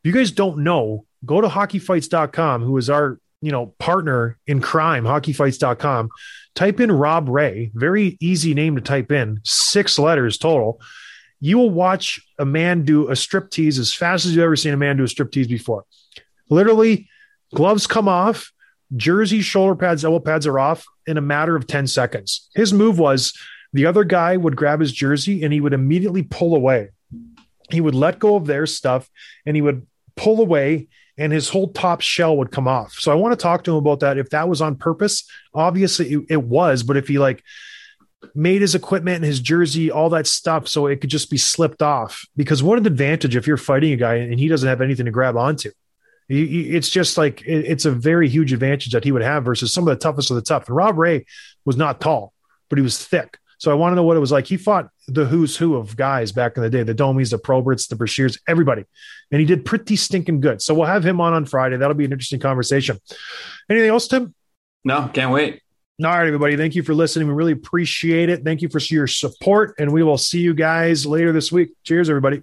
[0.04, 5.04] you guys don't know, go to hockeyfights.com, who is our you know partner in crime,
[5.04, 6.08] hockeyfights.com.
[6.54, 10.80] Type in Rob Ray, very easy name to type in, six letters total.
[11.40, 14.74] You will watch a man do a strip tease as fast as you've ever seen
[14.74, 15.84] a man do a strip tease before.
[16.50, 17.08] Literally,
[17.54, 18.52] gloves come off,
[18.96, 22.48] jersey, shoulder pads, elbow pads are off in a matter of 10 seconds.
[22.54, 23.32] His move was
[23.72, 26.90] the other guy would grab his jersey and he would immediately pull away.
[27.70, 29.08] He would let go of their stuff
[29.44, 29.86] and he would
[30.16, 30.88] pull away
[31.18, 32.92] and his whole top shell would come off.
[32.92, 34.18] So I want to talk to him about that.
[34.18, 37.42] If that was on purpose, obviously it, it was, but if he like
[38.34, 41.82] made his equipment and his jersey, all that stuff, so it could just be slipped
[41.82, 42.24] off.
[42.36, 45.12] Because what an advantage if you're fighting a guy and he doesn't have anything to
[45.12, 45.70] grab onto.
[46.28, 49.96] It's just like it's a very huge advantage that he would have versus some of
[49.96, 50.66] the toughest of the tough.
[50.68, 51.24] And Rob Ray
[51.64, 52.32] was not tall,
[52.68, 53.38] but he was thick.
[53.58, 54.46] So I want to know what it was like.
[54.46, 57.88] He fought the who's who of guys back in the day, the Domies, the Proberts,
[57.88, 58.84] the Brashears, everybody.
[59.32, 60.62] And he did pretty stinking good.
[60.62, 61.76] So we'll have him on on Friday.
[61.76, 62.98] That'll be an interesting conversation.
[63.68, 64.34] Anything else, Tim?
[64.84, 65.62] No, can't wait.
[66.04, 66.56] All right, everybody.
[66.56, 67.26] Thank you for listening.
[67.26, 68.44] We really appreciate it.
[68.44, 69.74] Thank you for your support.
[69.80, 71.70] And we will see you guys later this week.
[71.82, 72.42] Cheers, everybody.